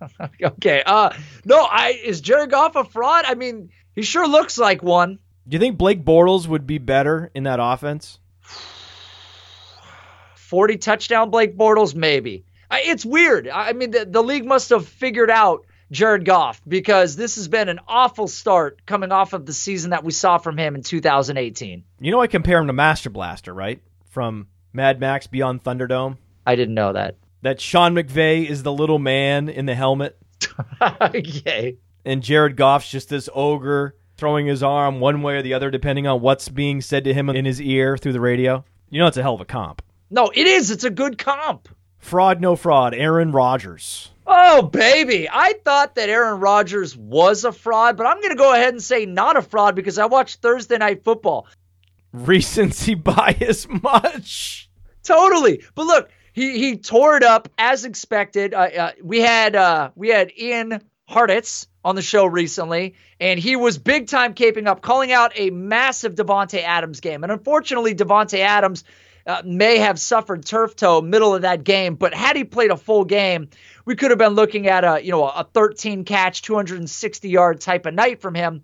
[0.44, 0.82] okay.
[0.86, 1.12] Uh
[1.46, 3.26] no, I is Jared Goff a fraud?
[3.28, 5.20] I mean, he sure looks like one.
[5.48, 8.20] Do you think Blake Bortles would be better in that offense?
[10.36, 12.46] 40 touchdown Blake Bortles, maybe.
[12.70, 13.48] I, it's weird.
[13.48, 17.68] I mean, the, the league must have figured out Jared Goff because this has been
[17.70, 21.84] an awful start coming off of the season that we saw from him in 2018.
[22.00, 23.82] You know, I compare him to Master Blaster, right?
[24.10, 26.18] From Mad Max Beyond Thunderdome.
[26.48, 27.18] I didn't know that.
[27.42, 30.18] That Sean McVay is the little man in the helmet,
[31.14, 31.78] Yay.
[32.06, 36.06] and Jared Goff's just this ogre throwing his arm one way or the other, depending
[36.08, 38.64] on what's being said to him in his ear through the radio.
[38.90, 39.82] You know, it's a hell of a comp.
[40.12, 40.70] No, it is.
[40.70, 41.68] It's a good comp.
[41.98, 42.94] Fraud, no fraud.
[42.94, 44.11] Aaron Rodgers.
[44.28, 45.28] Oh, baby.
[45.30, 48.82] I thought that Aaron Rodgers was a fraud, but I'm going to go ahead and
[48.82, 51.48] say not a fraud because I watched Thursday Night Football.
[52.14, 54.70] Recency bias much.
[55.04, 55.64] Totally.
[55.76, 58.54] But look, he he tore it up as expected.
[58.54, 63.56] Uh, uh, we had uh, we had Ian Hartitz on the show recently, and he
[63.56, 67.24] was big time caping up, calling out a massive Davante Adams game.
[67.24, 68.84] And unfortunately, Davante Adams
[69.28, 72.78] uh, may have suffered turf toe middle of that game, but had he played a
[72.78, 73.50] full game,
[73.86, 77.86] we could have been looking at a you know a 13 catch, 260 yard type
[77.86, 78.64] of night from him.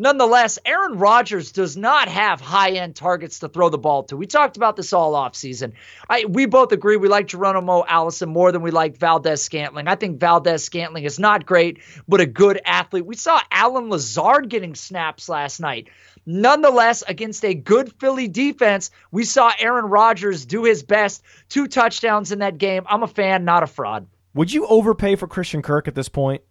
[0.00, 4.16] Nonetheless, Aaron Rodgers does not have high end targets to throw the ball to.
[4.16, 5.72] We talked about this all offseason.
[6.08, 9.88] I we both agree we like Geronimo Allison more than we like Valdes-Scantling.
[9.88, 13.06] I think Valdes-Scantling is not great, but a good athlete.
[13.06, 15.88] We saw Allen Lazard getting snaps last night.
[16.24, 21.24] Nonetheless, against a good Philly defense, we saw Aaron Rodgers do his best.
[21.48, 22.84] Two touchdowns in that game.
[22.86, 24.06] I'm a fan, not a fraud.
[24.34, 26.42] Would you overpay for Christian Kirk at this point?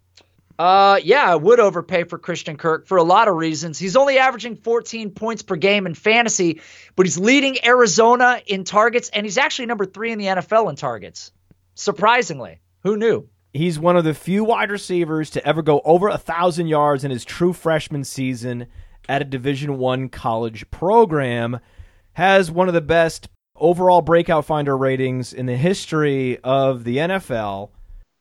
[0.60, 3.78] Uh, yeah, I would overpay for Christian Kirk for a lot of reasons.
[3.78, 6.62] He's only averaging 14 points per game in fantasy,
[6.96, 10.76] but he's leading Arizona in targets, and he's actually number three in the NFL in
[10.76, 11.32] targets.
[11.76, 13.30] Surprisingly, who knew?
[13.54, 17.12] He's one of the few wide receivers to ever go over a thousand yards in
[17.12, 18.68] his true freshman season
[19.08, 21.60] at a Division One college program.
[22.14, 27.70] Has one of the best overall breakout finder ratings in the history of the NFL.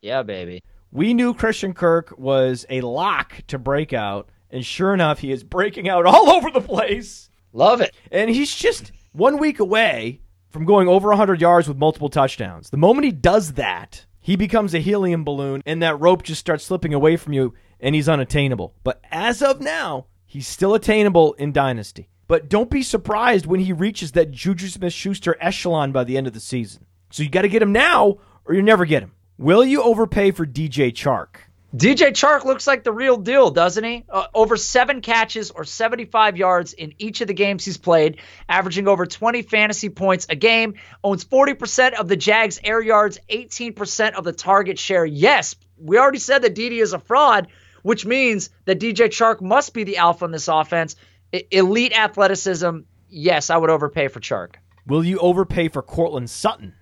[0.01, 0.61] Yeah, baby.
[0.91, 5.43] We knew Christian Kirk was a lock to break out, and sure enough, he is
[5.43, 7.29] breaking out all over the place.
[7.53, 7.95] Love it.
[8.11, 12.69] And he's just one week away from going over 100 yards with multiple touchdowns.
[12.69, 16.63] The moment he does that, he becomes a helium balloon, and that rope just starts
[16.63, 18.73] slipping away from you, and he's unattainable.
[18.83, 22.09] But as of now, he's still attainable in Dynasty.
[22.27, 26.27] But don't be surprised when he reaches that Juju Smith Schuster echelon by the end
[26.27, 26.85] of the season.
[27.09, 29.13] So you got to get him now, or you never get him.
[29.39, 31.41] Will you overpay for DJ Chark?
[31.75, 34.03] DJ Chark looks like the real deal, doesn't he?
[34.09, 38.19] Uh, over seven catches or 75 yards in each of the games he's played,
[38.49, 40.73] averaging over 20 fantasy points a game,
[41.03, 45.05] owns 40% of the Jags' air yards, 18% of the target share.
[45.05, 47.47] Yes, we already said that DD is a fraud,
[47.83, 50.95] which means that DJ Chark must be the alpha in this offense.
[51.31, 52.79] I- elite athleticism.
[53.07, 54.55] Yes, I would overpay for Chark.
[54.87, 56.73] Will you overpay for Courtland Sutton?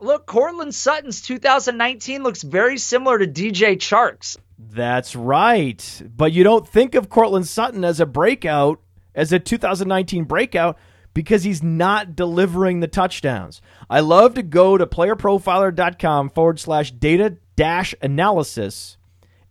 [0.00, 4.38] Look, Courtland Sutton's 2019 looks very similar to DJ Chark's.
[4.58, 6.02] That's right.
[6.16, 8.80] But you don't think of Courtland Sutton as a breakout,
[9.14, 10.78] as a 2019 breakout,
[11.14, 13.60] because he's not delivering the touchdowns.
[13.88, 18.96] I love to go to playerprofiler.com forward slash data dash analysis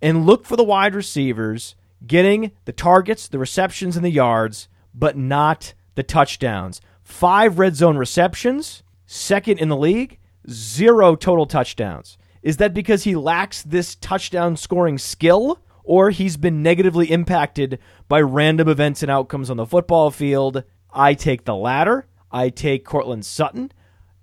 [0.02, 1.76] and look for the wide receivers
[2.06, 6.82] getting the targets, the receptions, and the yards, but not the touchdowns.
[7.04, 10.19] Five red zone receptions, second in the league,
[10.50, 12.18] zero total touchdowns.
[12.42, 18.22] Is that because he lacks this touchdown scoring skill, or he's been negatively impacted by
[18.22, 20.64] random events and outcomes on the football field?
[20.92, 22.08] I take the latter.
[22.32, 23.72] I take Courtland Sutton.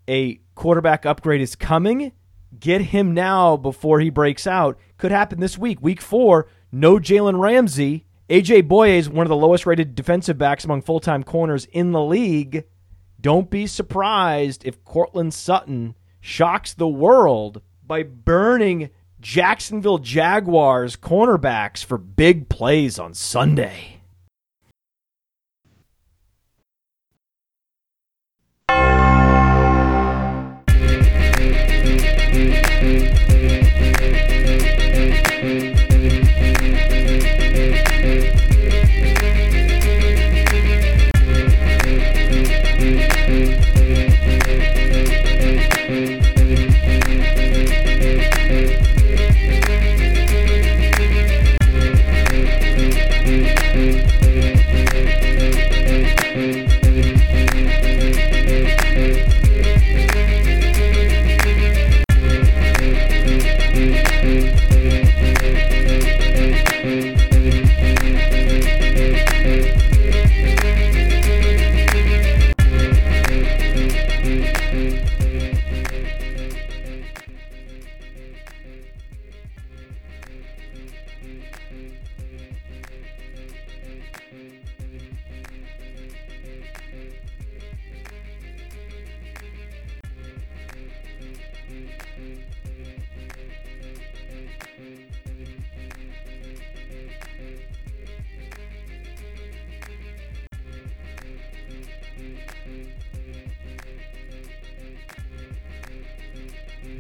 [0.09, 2.13] A quarterback upgrade is coming.
[2.59, 4.79] Get him now before he breaks out.
[4.97, 5.83] Could happen this week.
[5.83, 8.07] Week four, no Jalen Ramsey.
[8.31, 11.93] AJ Bouye is one of the lowest rated defensive backs among full time corners in
[11.93, 12.65] the league.
[13.21, 18.91] Don't be surprised if Courtland Sutton shocks the world by burning
[19.21, 23.96] Jacksonville Jaguars cornerbacks for big plays on Sunday.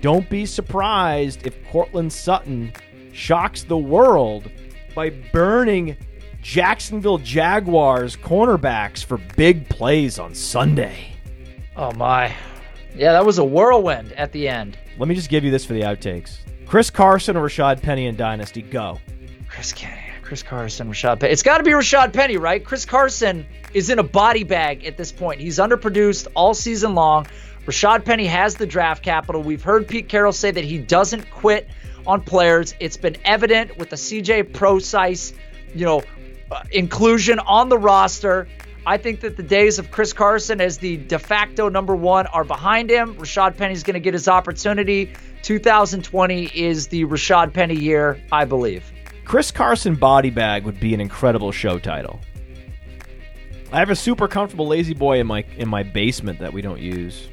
[0.06, 2.72] Don't be surprised if Courtland Sutton
[3.10, 4.48] shocks the world
[4.94, 5.96] by burning
[6.40, 11.08] Jacksonville Jaguars cornerbacks for big plays on Sunday.
[11.74, 12.32] Oh my.
[12.94, 14.78] Yeah, that was a whirlwind at the end.
[14.96, 16.38] Let me just give you this for the outtakes.
[16.66, 19.00] Chris Carson or Rashad Penny in Dynasty, go.
[19.48, 21.32] Chris Kenny, Chris Carson, Rashad Penny.
[21.32, 22.64] It's got to be Rashad Penny, right?
[22.64, 23.44] Chris Carson
[23.74, 25.40] is in a body bag at this point.
[25.40, 27.26] He's underproduced all season long.
[27.66, 29.42] Rashad Penny has the draft capital.
[29.42, 31.68] We've heard Pete Carroll say that he doesn't quit
[32.06, 32.74] on players.
[32.78, 35.32] It's been evident with the CJ Prosise,
[35.74, 36.02] you know,
[36.52, 38.46] uh, inclusion on the roster.
[38.86, 42.44] I think that the days of Chris Carson as the de facto number one are
[42.44, 43.16] behind him.
[43.16, 45.12] Rashad Penny's going to get his opportunity.
[45.42, 48.92] 2020 is the Rashad Penny year, I believe.
[49.24, 52.20] Chris Carson body bag would be an incredible show title.
[53.72, 56.80] I have a super comfortable lazy boy in my in my basement that we don't
[56.80, 57.28] use.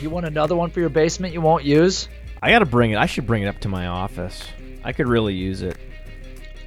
[0.00, 2.08] You want another one for your basement you won't use?
[2.42, 2.98] I got to bring it.
[2.98, 4.46] I should bring it up to my office.
[4.84, 5.76] I could really use it.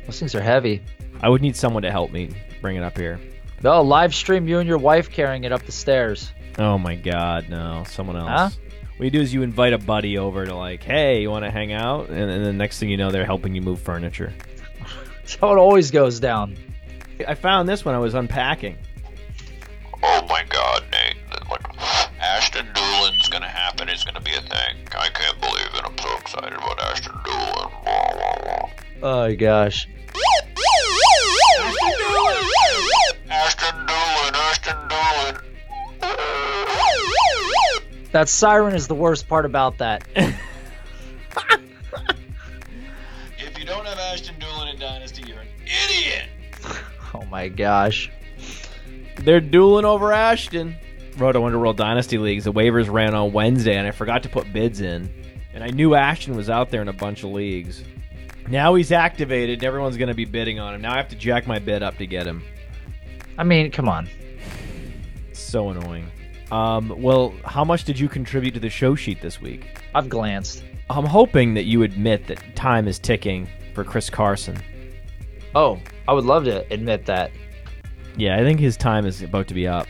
[0.06, 0.82] Those things are heavy.
[1.22, 3.20] I would need someone to help me bring it up here.
[3.64, 6.32] No, live stream you and your wife carrying it up the stairs.
[6.58, 8.30] Oh my god, no, someone else.
[8.30, 8.50] Huh?
[8.98, 11.52] What you do is you invite a buddy over to like, hey, you want to
[11.52, 14.34] hang out, and, and the next thing you know, they're helping you move furniture.
[15.18, 16.58] That's how it always goes down.
[17.28, 18.78] I found this when I was unpacking.
[20.04, 21.18] Oh my god, Nate.
[21.50, 21.62] Like,
[22.22, 23.90] Ashton Dulin's gonna happen.
[23.90, 24.78] It's gonna be a thing.
[24.98, 25.82] I can't believe it.
[25.84, 27.84] I'm so excited about Ashton Dulin.
[27.84, 28.70] Blah, blah, blah.
[29.02, 29.88] Oh my gosh.
[33.30, 35.42] Ashton Dulin, Ashton Dulin.
[38.12, 40.04] That siren is the worst part about that.
[43.38, 46.28] If you don't have Ashton Dulin in Dynasty, you're an idiot.
[47.14, 48.12] Oh my gosh.
[49.18, 50.76] They're dueling over Ashton.
[51.22, 52.46] Roto Underworld Dynasty Leagues.
[52.46, 55.14] The waivers ran on Wednesday, and I forgot to put bids in.
[55.54, 57.84] And I knew Ashton was out there in a bunch of leagues.
[58.48, 60.82] Now he's activated, and everyone's going to be bidding on him.
[60.82, 62.44] Now I have to jack my bid up to get him.
[63.38, 64.10] I mean, come on.
[65.34, 66.10] So annoying.
[66.52, 69.80] Um, well, how much did you contribute to the show sheet this week?
[69.96, 70.64] I've glanced.
[70.90, 74.58] I'm hoping that you admit that time is ticking for Chris Carson.
[75.56, 77.32] Oh, I would love to admit that.
[78.18, 79.88] Yeah, I think his time is about to be up.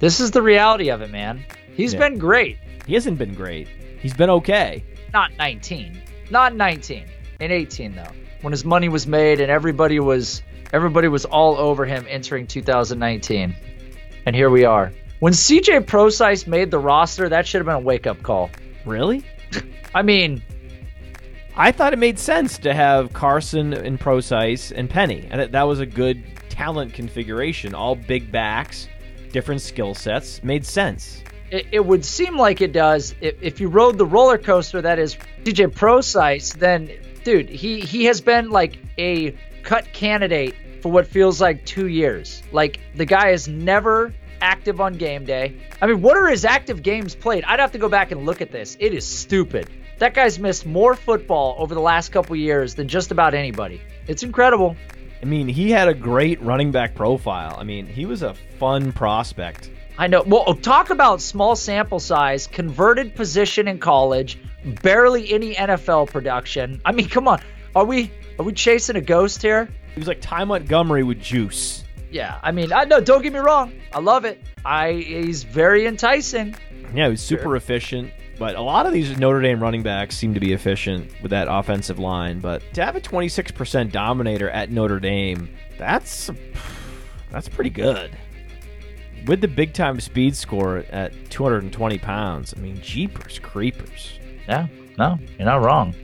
[0.00, 1.44] This is the reality of it, man.
[1.74, 2.00] He's Yeah.
[2.00, 2.58] been great.
[2.86, 3.68] He hasn't been great.
[4.00, 4.82] He's been okay.
[5.12, 6.00] Not 19.
[6.30, 7.04] Not 19.
[7.40, 8.10] In 18 though.
[8.42, 10.42] When his money was made and everybody was
[10.72, 13.54] everybody was all over him entering 2019.
[14.26, 14.92] And here we are.
[15.20, 18.50] When CJ Prosise made the roster, that should have been a wake-up call.
[18.86, 19.22] Really?
[19.94, 20.42] I mean,
[21.56, 25.26] I thought it made sense to have Carson and Prosise and Penny.
[25.30, 27.74] And that, that was a good talent configuration.
[27.74, 28.88] All big backs,
[29.32, 30.42] different skill sets.
[30.42, 31.22] Made sense.
[31.50, 33.14] it, it would seem like it does.
[33.20, 36.90] If, if you rode the roller coaster that is DJ Prosise, then
[37.24, 42.42] dude, he he has been like a cut candidate for what feels like two years.
[42.52, 45.54] Like the guy is never active on game day.
[45.82, 47.44] I mean, what are his active games played?
[47.44, 48.76] I'd have to go back and look at this.
[48.80, 49.68] It is stupid.
[49.98, 53.82] That guy's missed more football over the last couple years than just about anybody.
[54.06, 54.76] It's incredible.
[55.22, 57.56] I mean, he had a great running back profile.
[57.58, 59.70] I mean, he was a fun prospect.
[59.98, 60.22] I know.
[60.22, 64.38] Well, talk about small sample size, converted position in college,
[64.82, 66.80] barely any NFL production.
[66.86, 67.42] I mean, come on.
[67.76, 69.68] Are we are we chasing a ghost here?
[69.94, 71.84] He was like Ty Montgomery with juice.
[72.10, 72.38] Yeah.
[72.42, 73.74] I mean, I no, don't get me wrong.
[73.92, 74.42] I love it.
[74.64, 76.56] I he's very enticing.
[76.94, 78.10] Yeah, he was super efficient.
[78.40, 81.46] But a lot of these Notre Dame running backs seem to be efficient with that
[81.50, 82.40] offensive line.
[82.40, 86.30] But to have a 26% dominator at Notre Dame, that's
[87.30, 88.16] that's pretty good.
[89.26, 94.18] With the big time speed score at 220 pounds, I mean, jeepers creepers.
[94.48, 94.68] Yeah.
[94.96, 95.94] No, you're not wrong.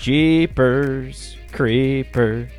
[0.00, 2.50] Jeepers creepers.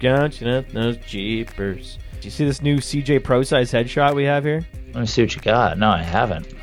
[0.00, 1.98] Don't you know those jeepers?
[2.22, 4.66] Do you see this new CJ Prosise headshot we have here?
[4.94, 5.76] Let me see what you got.
[5.76, 6.54] No, I haven't.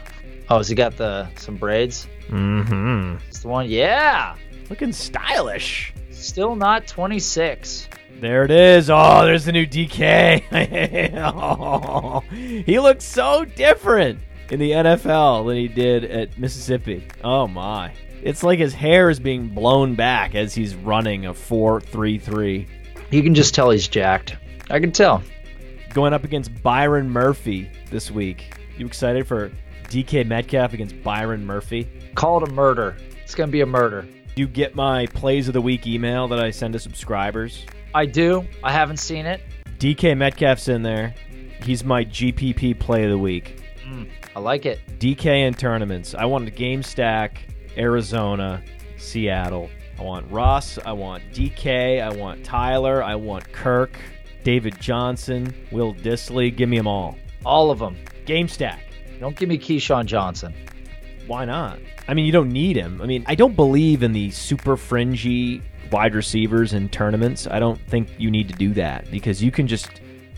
[0.50, 2.08] Oh, has he got the some braids?
[2.30, 3.18] Mm-hmm.
[3.28, 3.70] It's the one.
[3.70, 4.36] Yeah.
[4.70, 5.93] Looking stylish.
[6.12, 7.88] Still not 26.
[8.20, 8.89] There it is.
[8.89, 11.14] Oh, there's the new DK.
[11.16, 14.20] Oh, he looks so different
[14.50, 17.08] in the NFL than he did at Mississippi.
[17.24, 17.93] Oh my.
[18.22, 22.68] It's like his hair is being blown back as he's running a 4-3-3.
[23.12, 24.36] You can just tell he's jacked.
[24.70, 25.24] I can tell.
[25.93, 28.54] Going up against Byron Murphy this week.
[28.78, 29.52] You excited for
[29.90, 31.90] DK Metcalf against Byron Murphy?
[32.14, 32.96] Call it a murder.
[33.24, 34.08] It's gonna be a murder.
[34.36, 37.66] You get my plays of the week email that I send to subscribers.
[37.96, 38.46] I do.
[38.64, 39.42] I haven't seen it.
[39.80, 41.16] DK Metcalf's in there.
[41.64, 43.62] He's my GPP play of the week.
[43.84, 44.04] Hmm,
[44.36, 44.80] I like it.
[45.00, 46.14] DK in tournaments.
[46.14, 47.42] I want a game stack,
[47.76, 48.62] Arizona,
[48.98, 49.70] Seattle.
[49.98, 50.78] I want Ross.
[50.86, 52.02] I want DK.
[52.02, 53.04] I want Tyler.
[53.04, 53.98] I want Kirk,
[54.44, 56.56] David Johnson, Will Dissly.
[56.56, 57.18] Give me them all.
[57.44, 57.98] All of them.
[58.26, 58.86] Game stack.
[59.20, 60.53] Don't give me KeeSean Johnson.
[61.28, 61.80] Why not?
[62.07, 63.01] I mean, you don't need him.
[63.01, 65.61] I mean, I don't believe in the super fringy
[65.91, 67.47] wide receivers in tournaments.
[67.47, 69.89] I don't think you need to do that because you can just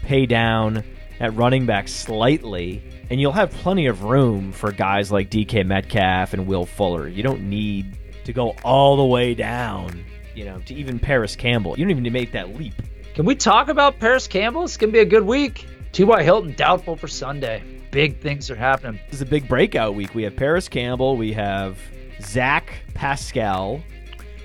[0.04, 0.84] pay down
[1.20, 6.34] at running back slightly and you'll have plenty of room for guys like DK Metcalf
[6.34, 7.08] and Will Fuller.
[7.08, 10.04] You don't need to go all the way down,
[10.34, 11.78] you know, to even Parris Campbell.
[11.78, 12.74] You don't even need to make that leap.
[13.14, 14.64] Can we talk about Parris Campbell?
[14.64, 15.68] It's going to be a good week.
[15.92, 16.24] T.Y.
[16.24, 17.81] Hilton doubtful for Sunday.
[17.92, 19.02] Big things are happening.
[19.08, 20.16] This is a big breakout week.
[20.16, 21.78] We have Parris Campbell, we have
[22.22, 23.84] Zach Pascal.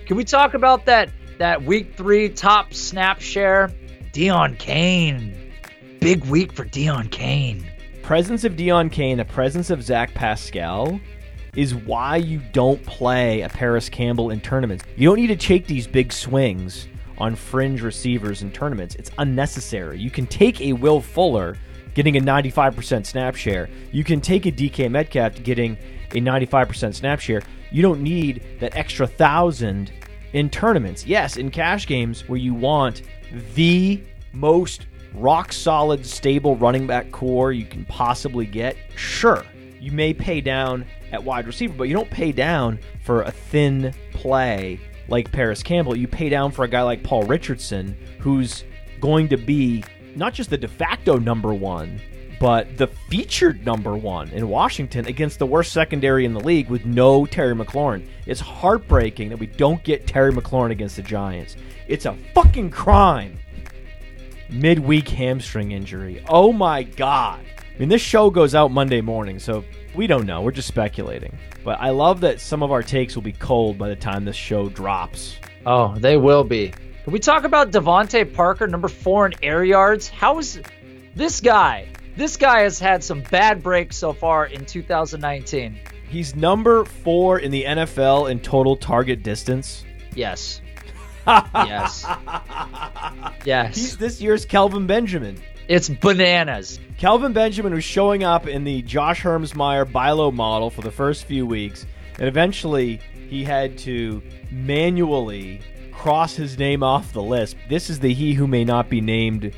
[0.04, 3.70] Can we talk about that that week three top snap share?
[4.12, 5.52] Deon Cain.
[6.00, 7.64] Big week for Deon Cain.
[8.02, 11.00] Presence of Deon Cain, the presence of Zach Pascal
[11.54, 14.84] is why you don't play a Parris Campbell in tournaments.
[14.96, 16.88] You don't need to take these big swings
[17.18, 18.96] on fringe receivers in tournaments.
[18.96, 19.98] It's unnecessary.
[19.98, 21.56] You can take a Will Fuller
[21.96, 23.70] getting a 95% snap share.
[23.90, 25.78] You can take a DK Metcalf getting
[26.10, 27.40] a 95% snap share.
[27.72, 29.90] You don't need that extra thousand
[30.34, 31.06] in tournaments.
[31.06, 33.00] Yes, in cash games where you want
[33.54, 34.02] the
[34.34, 39.42] most rock solid, stable running back core you can possibly get, sure,
[39.80, 43.94] you may pay down at wide receiver, but you don't pay down for a thin
[44.12, 44.78] play
[45.08, 45.96] like Parris Campbell.
[45.96, 48.64] You pay down for a guy like Paul Richardson, who's
[49.00, 49.82] going to be
[50.16, 52.00] not just the de facto number one,
[52.38, 56.84] but the featured number one in Washington against the worst secondary in the league with
[56.84, 58.06] no Terry McLaurin.
[58.26, 61.56] It's heartbreaking that we don't get Terry McLaurin against the Giants.
[61.88, 63.38] It's a fucking crime.
[64.50, 66.22] Midweek hamstring injury.
[66.28, 67.40] Oh my God.
[67.58, 69.64] I mean, this show goes out Monday morning, so
[69.94, 70.40] we don't know.
[70.40, 71.36] We're just speculating.
[71.64, 74.36] But I love that some of our takes will be cold by the time this
[74.36, 75.36] show drops.
[75.64, 76.72] Oh, they will be.
[77.06, 80.08] Can we talk about DeVante Parker, number four in air yards?
[80.08, 80.60] How is
[81.14, 81.86] this guy?
[82.16, 85.78] This guy has had some bad breaks so far in 2019.
[86.08, 89.84] He's number four in the NFL in total target distance.
[90.16, 90.60] Yes.
[91.28, 92.04] yes.
[93.44, 93.76] Yes.
[93.76, 95.40] He's this year's Kelvin Benjamin.
[95.68, 96.80] It's bananas.
[96.98, 101.46] Kelvin Benjamin was showing up in the Josh Hermsmeyer Bilo model for the first few
[101.46, 101.86] weeks,
[102.18, 103.00] and eventually
[103.30, 105.60] he had to manually
[105.96, 107.56] cross his name off the list.
[107.68, 109.54] This is the he who may not be named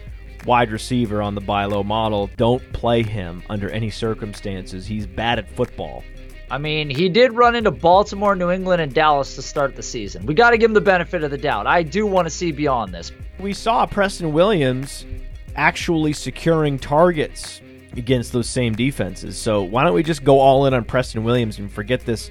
[0.47, 2.31] wide receiver on the Bilo model.
[2.37, 4.87] Don't play him under any circumstances.
[4.87, 6.05] He's bad at football.
[6.51, 10.25] I mean, he did run into Baltimore, New England, and Dallas to start the season.
[10.25, 11.67] We got to give him the benefit of the doubt.
[11.67, 13.13] I do want to see beyond this.
[13.39, 15.05] We saw Preston Williams
[15.57, 17.61] actually securing targets
[17.97, 19.37] against those same defenses.
[19.37, 22.31] So why don't we just go all in on Preston Williams and forget this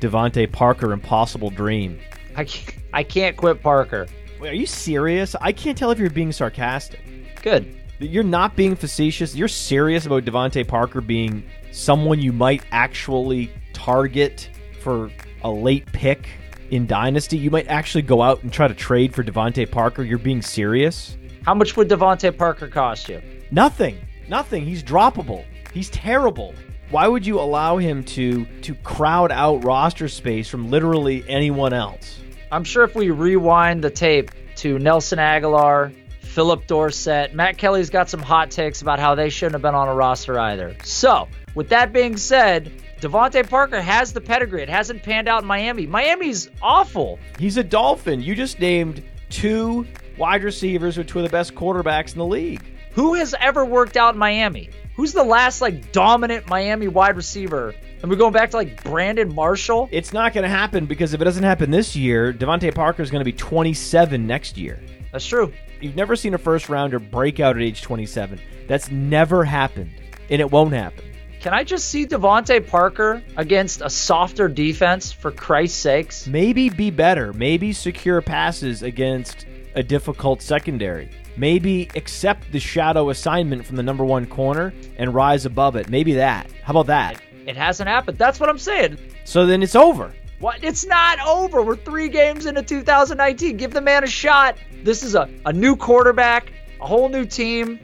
[0.00, 1.98] DeVante Parker impossible dream?
[2.36, 4.06] I can't, I can't quit Parker.
[4.38, 5.34] Wait, are you serious?
[5.40, 7.00] I can't tell if you're being sarcastic.
[7.42, 7.74] Good.
[7.98, 9.34] You're not being facetious.
[9.34, 15.10] You're serious about DeVante Parker being someone you might actually target for
[15.42, 16.28] a late pick
[16.70, 17.38] in Dynasty.
[17.38, 20.02] You might actually go out and try to trade for DeVante Parker.
[20.02, 21.16] You're being serious.
[21.42, 23.22] How much would DeVante Parker cost you?
[23.50, 23.98] Nothing.
[24.28, 24.64] Nothing.
[24.64, 25.44] He's droppable.
[25.72, 26.54] He's terrible.
[26.90, 32.20] Why would you allow him to to crowd out roster space from literally anyone else?
[32.50, 38.08] I'm sure if we rewind the tape to Nelson Agholor, Phillip Dorsett, Matt Kelly's got
[38.08, 40.76] some hot takes about how they shouldn't have been on a roster either.
[40.84, 42.70] So, with that being said,
[43.00, 44.62] DeVante Parker has the pedigree.
[44.62, 45.86] It hasn't panned out in Miami.
[45.86, 47.18] Miami's awful.
[47.38, 48.22] He's a Dolphin.
[48.22, 49.86] You just named two
[50.16, 52.62] wide receivers with two of the best quarterbacks in the league.
[52.92, 54.70] Who has ever worked out in Miami?
[54.96, 57.74] Who's the last like dominant Miami wide receiver?
[58.00, 59.90] And we're going back to like Brandon Marshall.
[59.92, 63.10] It's not going to happen because if it doesn't happen this year, DeVante Parker is
[63.10, 64.80] going to be 27 next year.
[65.12, 65.52] That's true.
[65.82, 68.40] You've never seen a first rounder break out at age 27.
[68.68, 69.90] That's never happened,
[70.30, 71.04] and it won't happen.
[71.40, 76.26] Can I just see DeVante Parker against a softer defense for Christ's sakes?
[76.26, 77.34] Maybe be better.
[77.34, 81.10] Maybe secure passes against a difficult secondary.
[81.36, 85.88] Maybe accept the shadow assignment from the number one corner and rise above it.
[85.88, 86.50] Maybe that.
[86.62, 87.20] How about that?
[87.46, 88.18] It hasn't happened.
[88.18, 88.98] That's what I'm saying.
[89.24, 90.12] So then it's over.
[90.38, 90.62] What?
[90.62, 91.62] It's not over.
[91.62, 93.56] We're three games into 2019.
[93.56, 94.56] Give the man a shot.
[94.82, 97.78] This is a, a new quarterback, a whole new team.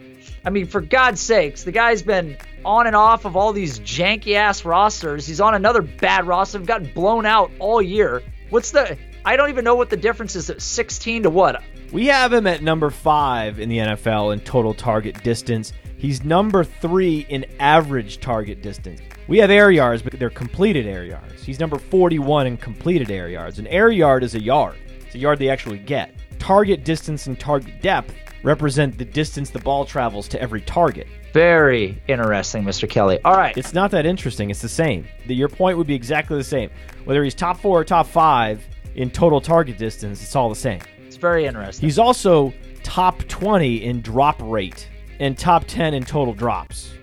[0.45, 4.35] I mean, for God's sakes, the guy's been on and off of all these janky
[4.35, 5.27] ass rosters.
[5.27, 6.59] He's on another bad roster.
[6.59, 8.23] Have gotten blown out all year.
[8.51, 8.99] What's the?
[9.25, 10.51] I don't even know what the difference is.
[10.59, 11.63] 16 to what?
[11.93, 15.75] We have him at number five in the NFL in total target distance.
[15.99, 19.03] He's number three in average target distance.
[19.29, 21.43] We have air yards, but they're completed air yards.
[21.43, 23.59] He's number 41 in completed air yards.
[23.59, 26.15] An air yard is a yard, it's a yard they actually get.
[26.39, 31.07] Target distance and target depth represent the distance the ball travels to every target.
[31.35, 32.89] Very interesting, Mr.
[32.89, 33.21] Kelly.
[33.23, 33.57] All right.
[33.57, 34.49] It's not that interesting.
[34.49, 35.07] It's the same.
[35.27, 36.71] The, your point would be exactly the same.
[37.05, 40.81] Whether he's top four or top five in total target distance, it's all the same.
[41.23, 41.87] Very interesting.
[41.87, 42.53] He's also
[42.83, 44.89] top 20 in drop rate
[45.21, 46.95] and top 10 in total drops.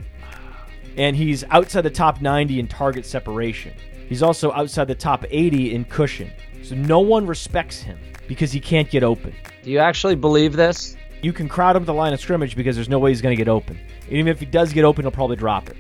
[0.97, 3.73] And he's outside the top 90 in target separation.
[4.09, 6.31] He's also outside the top 80 in cushion.
[6.63, 7.97] So no one respects him
[8.27, 9.33] because he can't get open.
[9.63, 10.97] Do you actually believe this?
[11.21, 13.37] You can crowd him at the line of scrimmage because there's no way he's going
[13.37, 13.79] to get open.
[14.03, 15.77] And even if he does get open, he'll probably drop it.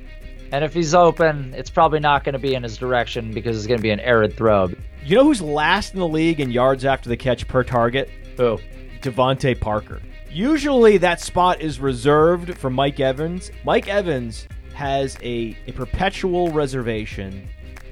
[0.53, 3.67] And if he's open, it's probably not going to be in his direction because it's
[3.67, 4.69] going to be an arid throw.
[5.03, 8.09] You know who's last in the league in yards after the catch per target?
[8.39, 8.57] Who?
[9.01, 10.01] DeVante Parker.
[10.31, 13.51] Usually that spot is reserved for Mike Evans.
[13.65, 17.49] Mike Evans has a, a perpetual reservation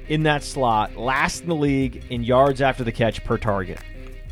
[0.08, 3.78] in that slot, last in the league in yards after the catch per target.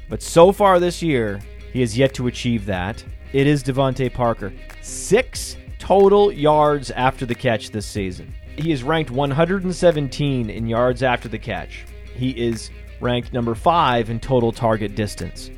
[0.09, 1.39] But so far this year,
[1.71, 3.05] he has yet to achieve that.
[3.35, 4.55] It is DeVante Parker.
[4.81, 8.33] Six total yards after the catch this season.
[8.57, 11.85] He is ranked 117 in yards after the catch.
[12.15, 12.71] He is
[13.03, 15.51] ranked number five in total target distance.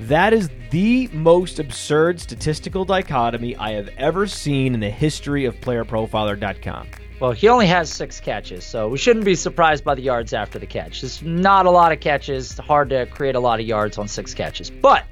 [0.00, 5.56] That is the most absurd statistical dichotomy I have ever seen in the history of
[5.56, 6.88] PlayerProfiler.com.
[7.20, 10.60] Well, he only has six catches, so we shouldn't be surprised by the yards after
[10.60, 11.00] the catch.
[11.00, 12.52] There's not a lot of catches.
[12.52, 14.70] It's hard to create a lot of yards on six catches.
[14.70, 15.04] But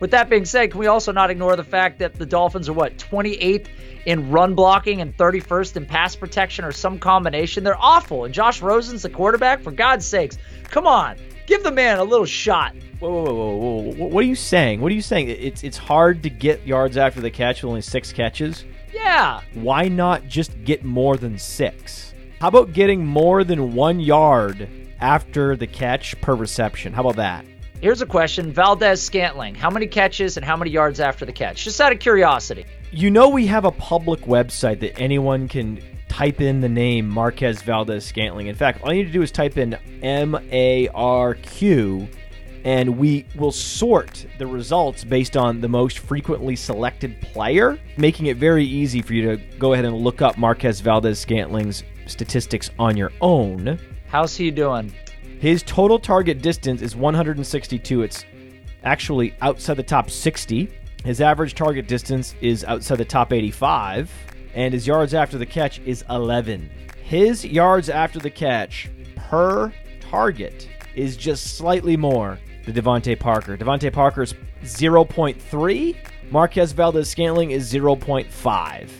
[0.00, 2.72] with that being said, can we also not ignore the fact that the Dolphins are
[2.72, 3.66] what 28th
[4.06, 7.62] in run blocking and 31st in pass protection or some combination?
[7.62, 8.24] They're awful.
[8.24, 9.60] And Josh Rosen's the quarterback.
[9.60, 11.16] For God's sakes, come on,
[11.46, 12.74] give the man a little shot.
[13.00, 14.06] Whoa, whoa, whoa, whoa, whoa!
[14.08, 14.82] What are you saying?
[14.82, 15.30] What are you saying?
[15.30, 18.64] It's it's hard to get yards after the catch with only six catches.
[18.92, 19.40] Yeah.
[19.54, 22.12] Why not just get more than six?
[22.40, 24.68] How about getting more than one yard
[25.00, 26.92] after the catch per reception?
[26.92, 27.46] How about that?
[27.80, 31.64] Here's a question Valdes-Scantling, how many catches and how many yards after the catch?
[31.64, 32.66] Just out of curiosity.
[32.90, 37.62] You know, we have a public website that anyone can type in the name Marquez
[37.62, 38.48] Valdes-Scantling.
[38.48, 42.06] In fact, all you need to do is type in M A R Q
[42.64, 48.36] and we will sort the results based on the most frequently selected player, making it
[48.36, 53.12] very easy for you to go ahead and look up Marquez Valdes-Scantling's statistics on your
[53.20, 53.78] own.
[54.08, 54.92] How's he doing?
[55.38, 58.02] His total target distance is 162.
[58.02, 58.24] It's
[58.84, 60.70] actually outside the top 60.
[61.04, 64.10] His average target distance is outside the top 85,
[64.54, 66.68] and his yards after the catch is 11.
[67.02, 73.56] His yards after the catch per target is just slightly more than DeVante Parker.
[73.56, 74.34] DeVante Parker is
[74.64, 75.96] 0.3.
[76.30, 78.90] Marquez Valdes-Scantling is 0.5.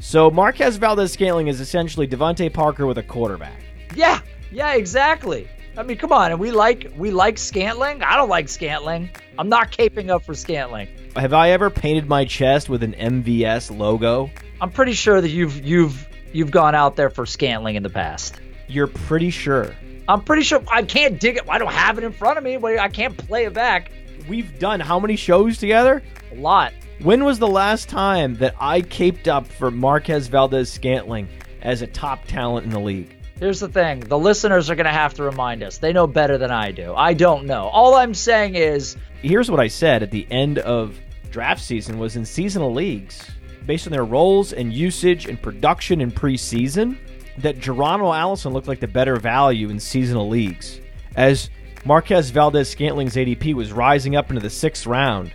[0.00, 3.60] So Marquez Valdes-Scantling is essentially DeVante Parker with a quarterback.
[3.94, 4.20] Yeah,
[4.52, 5.48] yeah, exactly.
[5.76, 8.02] I mean, come on, and we like we like Scantling.
[8.02, 9.10] I don't like Scantling.
[9.38, 10.88] I'm not caping up for Scantling.
[11.14, 14.30] Have I ever painted my chest with an MVS logo?
[14.60, 18.40] I'm pretty sure that you've you've you've gone out there for Scantling in the past.
[18.66, 19.72] You're pretty sure.
[20.08, 21.48] I'm pretty sure I can't dig it.
[21.48, 22.56] I don't have it in front of me.
[22.56, 23.92] But I can't play it back.
[24.26, 26.02] We've done how many shows together?
[26.32, 26.72] A lot.
[27.02, 31.28] When was the last time that I caped up for Marquez Valdes-Scantling
[31.62, 33.14] as a top talent in the league?
[33.38, 35.78] Here's the thing the listeners are going to have to remind us.
[35.78, 36.92] They know better than I do.
[36.94, 37.68] I don't know.
[37.68, 38.96] All I'm saying is.
[39.22, 40.98] Here's what I said at the end of
[41.30, 43.30] draft season was in seasonal leagues,
[43.64, 46.96] based on their roles and usage and production in preseason,
[47.42, 50.80] that Geronimo Allison looked like the better value in seasonal leagues.
[51.16, 51.50] As
[51.84, 55.32] Marquez Valdes-Scantling's ADP was rising up into the sixth round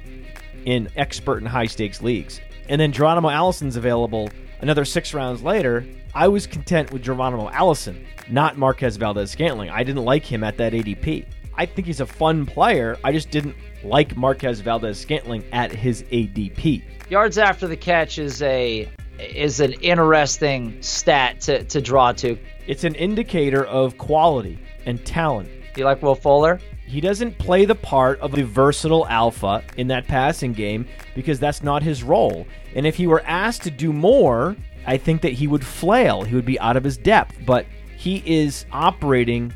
[0.65, 2.39] in expert and high stakes leagues.
[2.69, 4.29] And then Geronimo Allison's available
[4.61, 5.85] another six rounds later.
[6.15, 9.69] I was content with Geronimo Allison, not Marquez Valdes-Scantling.
[9.69, 11.25] I didn't like him at that ADP.
[11.55, 12.97] I think he's a fun player.
[13.03, 16.83] I just didn't like Marquez Valdes-Scantling at his ADP.
[17.09, 18.89] Yards after the catch is a
[19.23, 22.37] is an interesting stat to, to draw to.
[22.67, 25.49] It's an indicator of quality and talent.
[25.73, 26.59] Do you like Will Fuller?
[26.85, 30.85] He doesn't play the part of a versatile alpha in that passing game
[31.15, 32.45] because that's not his role.
[32.75, 34.55] And if he were asked to do more,
[34.85, 36.23] I think that he would flail.
[36.23, 37.35] He would be out of his depth.
[37.45, 37.65] But
[37.97, 39.53] he is operating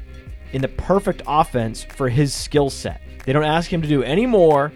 [0.54, 3.02] in the perfect offense for his skill set.
[3.26, 4.72] They don't ask him to do any more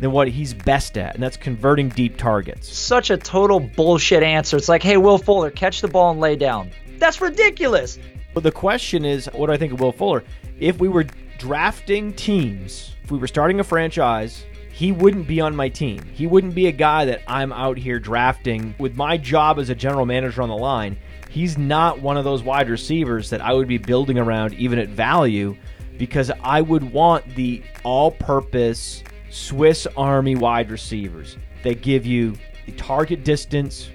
[0.00, 2.68] than what he's best at, and that's converting deep targets.
[2.76, 4.56] Such a total bullshit answer.
[4.56, 6.70] It's like, hey, Will Fuller, catch the ball and lay down.
[6.98, 7.98] That's ridiculous.
[8.34, 10.22] But the question is, what do I think of Will Fuller?
[10.60, 11.06] If we were
[11.38, 16.02] drafting teams, if we were starting a franchise, he wouldn't be on my team.
[16.12, 19.74] He wouldn't be a guy that I'm out here drafting with my job as a
[19.74, 20.98] general manager on the line.
[21.30, 24.88] He's not one of those wide receivers that I would be building around even at
[24.88, 25.56] value
[25.96, 29.02] because I would want the all purpose
[29.36, 32.34] Swiss Army wide receivers that give you
[32.64, 33.90] the target distance,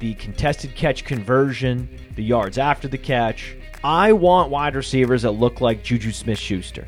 [0.00, 3.54] the contested catch conversion, the yards after the catch.
[3.84, 6.86] I want wide receivers that look like Juju Smith Schuster.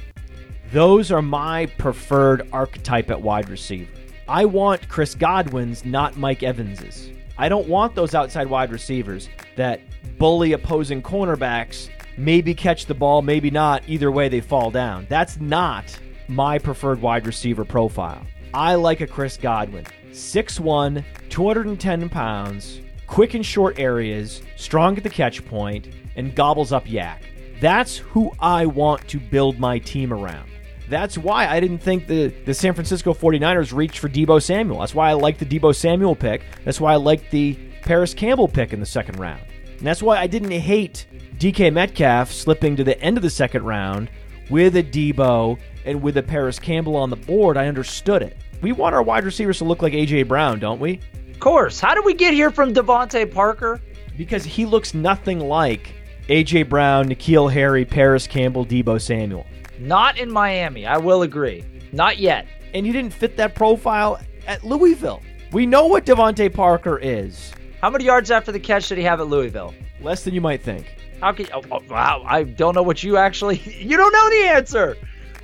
[0.73, 3.93] Those are my preferred archetype at wide receiver.
[4.27, 7.11] I want Chris Godwin's, not Mike Evans's.
[7.37, 9.83] I don't want those outside wide receivers that
[10.19, 13.83] bully opposing cornerbacks, maybe catch the ball, maybe not.
[13.87, 15.07] Either way, they fall down.
[15.11, 15.99] That's not
[16.31, 18.25] my preferred wide receiver profile.
[18.55, 19.85] I like a Chris Godwin.
[20.13, 26.89] 6'1, 210 pounds, quick in short areas, strong at the catch point, and gobbles up
[26.91, 27.23] yak.
[27.61, 30.49] That's who I want to build my team around.
[30.89, 34.81] That's why I didn't think the, the San Francisco 49ers reached for Deebo Samuel.
[34.81, 36.43] That's why I like the Deebo Samuel pick.
[36.65, 39.43] That's why I like the Parris Campbell pick in the second round.
[39.79, 41.07] And that's why I didn't hate
[41.39, 44.11] DK Metcalf slipping to the end of the second round
[44.51, 47.57] with a Deebo and with a Parris Campbell on the board.
[47.57, 48.37] I understood it.
[48.63, 50.25] We want our wide receivers to look like A.J.
[50.25, 51.01] Brown, don't we?
[51.31, 51.81] Of course.
[51.81, 53.81] How did we get here from DeVante Parker?
[54.17, 55.95] Because he looks nothing like
[56.29, 56.65] A.J.
[56.65, 59.47] Brown, N'Keal Harry, Parris Campbell, Deebo Samuel.
[59.79, 60.87] Not in Miami.
[60.87, 61.65] I will agree.
[61.93, 62.47] Not yet.
[62.75, 65.23] And you didn't fit that profile at Louisville.
[65.53, 67.53] We know what DeVante Parker is.
[67.81, 69.75] How many yards after the catch did he have at Louisville?
[70.03, 70.95] Less than you might think.
[71.21, 74.49] How can oh, oh, wow, I don't know what you actually you don't know the
[74.49, 74.97] answer.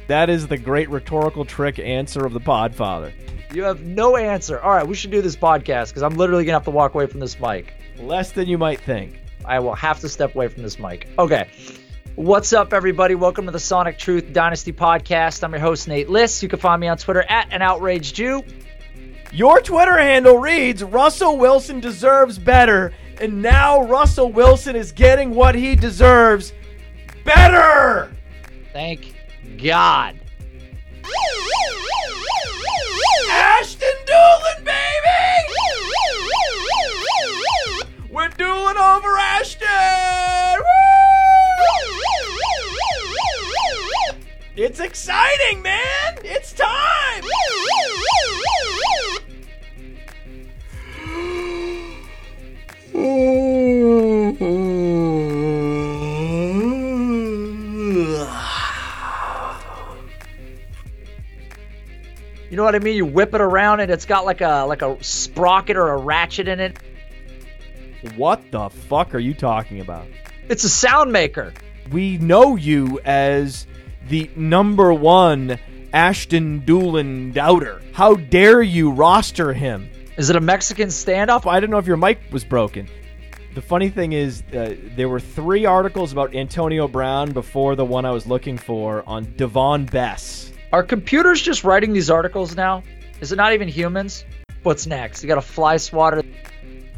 [0.08, 3.12] That is the great rhetorical trick answer of the Podfather.
[3.52, 4.60] You have no answer.
[4.60, 7.06] All right, we should do this podcast because I'm literally gonna have to walk away
[7.06, 7.74] from this mic.
[7.98, 9.20] Less than you might think.
[9.44, 11.08] I will have to step away from this mic.
[11.18, 11.48] Okay.
[12.14, 13.16] What's up, everybody?
[13.16, 15.42] Welcome to the Sonic Truth Dynasty Podcast.
[15.42, 16.40] I'm your host, Nate Liss.
[16.40, 18.44] You can find me on Twitter at an outraged Jew.
[19.32, 25.56] Your Twitter handle reads Russell Wilson deserves better, and now Russell Wilson is getting what
[25.56, 26.52] he deserves
[27.24, 28.12] better.
[28.72, 29.15] Thank
[29.62, 30.18] God.
[33.30, 35.54] Ashton Dulin, baby!
[38.10, 40.58] We're doing over Ashton!
[40.58, 40.64] Woo!
[44.56, 46.18] It's exciting, man!
[46.22, 47.24] It's time!
[52.98, 53.95] Oh.
[62.56, 62.96] You know what I mean?
[62.96, 66.48] You whip it around and it's got like a like a sprocket or a ratchet
[66.48, 66.78] in it.
[68.16, 70.06] What the fuck are you talking about?
[70.48, 71.52] It's a sound maker.
[71.92, 73.66] We know you as
[74.08, 75.58] the number one
[75.92, 77.82] Ashton Dulin doubter.
[77.92, 79.90] How dare you roster him?
[80.16, 81.46] Is it a Mexican standoff?
[81.46, 82.88] I don't know if your mic was broken.
[83.54, 88.06] The funny thing is, uh, there were three articles about Antonio Brown before the one
[88.06, 90.45] I was looking for on Davone Bess.
[90.72, 92.82] Are computers just writing these articles now?
[93.20, 94.24] Is it not even humans?
[94.62, 95.22] What's next?
[95.22, 96.22] You got a fly swatter.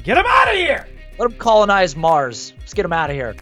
[0.02, 0.86] Get him out of here!
[1.18, 2.54] Let them colonize Mars.
[2.58, 3.36] Let's get them out of here.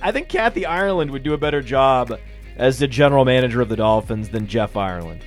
[0.00, 2.18] I think Kathy Ireland would do a better job
[2.56, 5.22] as the general manager of the Dolphins than Jeff Ireland.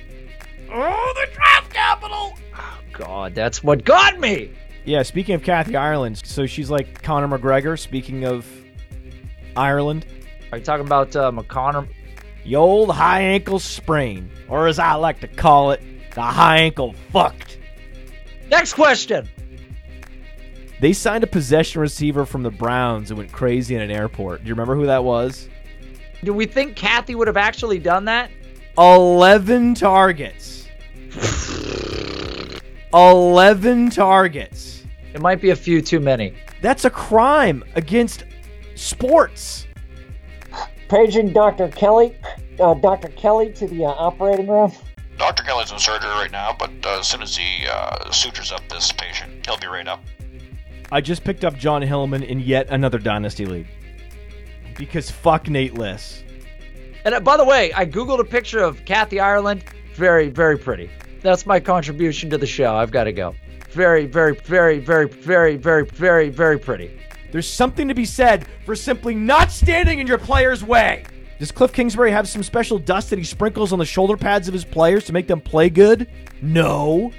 [0.72, 2.36] Oh, the draft capital!
[2.56, 4.50] Oh, God, that's what got me!
[4.84, 8.46] Yeah, speaking of Kathy Ireland, so she's like Conor McGregor, speaking of
[9.56, 10.06] Ireland.
[10.50, 11.86] Are you talking about uh, McConnor?
[12.44, 15.82] The old high ankle sprain, or as I like to call it,
[16.14, 17.58] the high ankle fucked.
[18.50, 19.28] Next question.
[20.80, 24.42] They signed a possession receiver from the Browns and went crazy in an airport.
[24.42, 25.48] Do you remember who that was?
[26.24, 28.30] Do we think Kathy would have actually done that?
[28.78, 30.66] 11 targets.
[32.94, 34.84] 11 targets.
[35.12, 36.34] It might be a few too many.
[36.62, 38.24] That's a crime against
[38.74, 39.66] sports.
[40.90, 41.68] Paging Dr.
[41.68, 42.16] Kelly,
[42.58, 43.08] uh, Dr.
[43.10, 44.72] Kelly to the uh, operating room.
[45.18, 45.44] Dr.
[45.44, 48.90] Kelly's in surgery right now, but uh, as soon as he uh, sutures up this
[48.90, 50.02] patient, he'll be right up.
[50.90, 53.68] I just picked up John Hillman in yet another Dynasty League.
[54.76, 56.24] Because fuck Nate Liss.
[57.04, 59.62] And uh, by the way, I Googled a picture of Kathy Ireland.
[59.94, 60.90] Very, very pretty.
[61.22, 62.74] That's my contribution to the show.
[62.74, 63.36] I've got to go.
[63.70, 67.00] Very, very, very, very, very, very, very, very pretty.
[67.32, 71.04] There's something to be said for simply not standing in your player's way.
[71.38, 74.52] Does Cliff Kingsbury have some special dust that he sprinkles on the shoulder pads of
[74.52, 76.06] his players to make them play good?
[76.42, 77.12] No.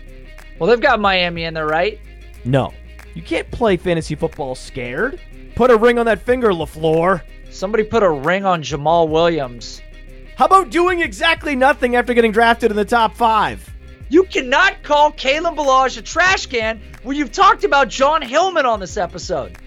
[0.59, 1.99] Well, they've got Miami in there, right?
[2.45, 2.73] No.
[3.15, 5.19] You can't play fantasy football scared.
[5.55, 7.21] Put a ring on that finger, LaFleur.
[7.49, 9.81] Somebody put a ring on Jamaal Williams.
[10.35, 13.67] How about doing exactly nothing after getting drafted in the top five?
[14.09, 18.79] You cannot call Kalen Ballage a trash can when you've talked about John Hillman on
[18.79, 19.57] this episode.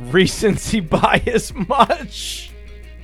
[0.00, 2.50] Recency bias much.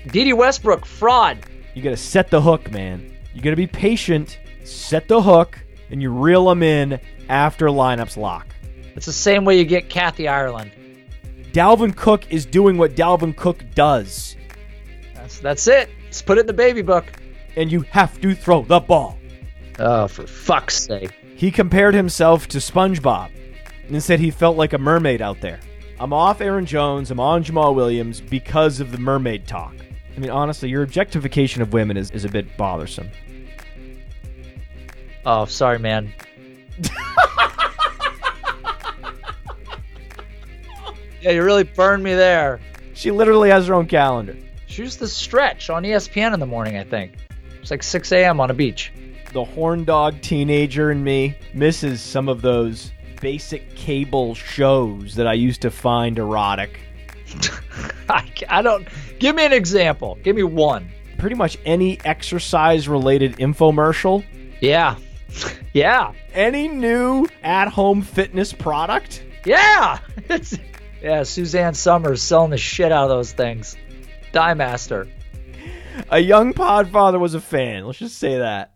[0.09, 1.39] Dede Westbrook, fraud.
[1.75, 3.13] You got to set the hook, man.
[3.33, 5.59] You got to be patient, set the hook,
[5.91, 8.47] and you reel them in after lineups lock.
[8.95, 10.71] It's the same way you get Kathy Ireland.
[11.53, 14.37] Dalvin Cook is doing what Dalvin Cook does,
[15.15, 15.89] That's that's it.
[16.09, 17.07] Just put it in the baby book.
[17.57, 19.19] and you have to throw the ball.
[19.79, 21.13] Oh, for fuck's sake.
[21.37, 23.31] He compared himself to SpongeBob
[23.89, 25.59] and said he felt like a mermaid out there.
[26.01, 29.75] I'm off Aaron Jones, I'm on Jamaal Williams because of the mermaid talk.
[30.17, 33.11] I mean, honestly, your objectification of women is, is a bit bothersome.
[35.25, 36.13] Oh, sorry, man.
[41.23, 42.61] yeah, you really burned me there.
[42.95, 44.37] She literally has her own calendar.
[44.67, 47.15] She used to stretch on ESPN in the morning, I think.
[47.61, 48.41] It's like 6 a.m.
[48.41, 48.93] on a beach.
[49.33, 52.93] The horn dog teenager in me misses some of those
[53.25, 56.79] basic cable shows that I used to find erotic.
[58.11, 58.87] I, I don't.
[59.19, 60.19] Give me an example.
[60.23, 60.91] Give me one.
[61.17, 64.27] Pretty much any exercise related infomercial,
[64.61, 64.97] Yeah.
[65.73, 66.13] yeah.
[66.35, 69.25] any new at home fitness product.
[69.47, 70.01] Yeah.
[70.29, 70.59] It's,
[71.03, 73.75] yeah, Suzanne Somers selling the shit out of those things.
[74.33, 75.09] Die Master.
[76.11, 77.87] A young podfather was a fan.
[77.87, 78.75] Let's just say that.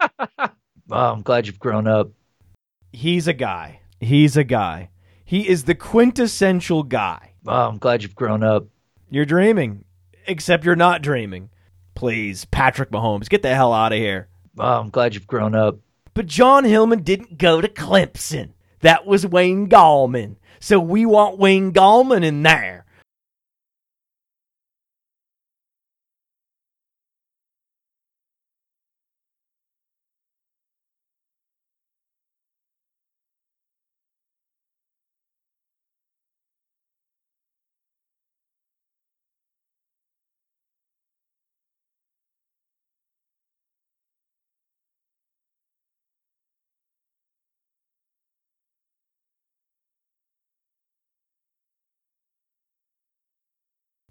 [0.00, 0.48] Oh,
[0.88, 2.12] I'm glad you've grown up.
[2.92, 3.79] He's a guy.
[4.00, 4.90] He's a guy.
[5.24, 7.34] He is the quintessential guy.
[7.46, 8.66] Oh, I'm glad you've grown up.
[9.10, 9.84] You're dreaming,
[10.26, 11.50] except you're not dreaming.
[11.94, 14.28] Please, Patrick Mahomes, get the hell out of here.
[14.58, 15.78] Oh, I'm glad you've grown up.
[16.14, 18.50] But John Hillman didn't go to Clemson.
[18.80, 20.36] That was Wayne Gallman.
[20.58, 22.84] So we want Wayne Gallman in there.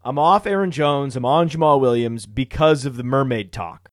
[0.09, 1.15] I'm off Aaron Jones.
[1.15, 3.91] I'm on Jamaal Williams because of the mermaid talk.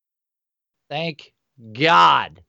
[0.89, 1.35] Thank
[1.75, 2.43] God.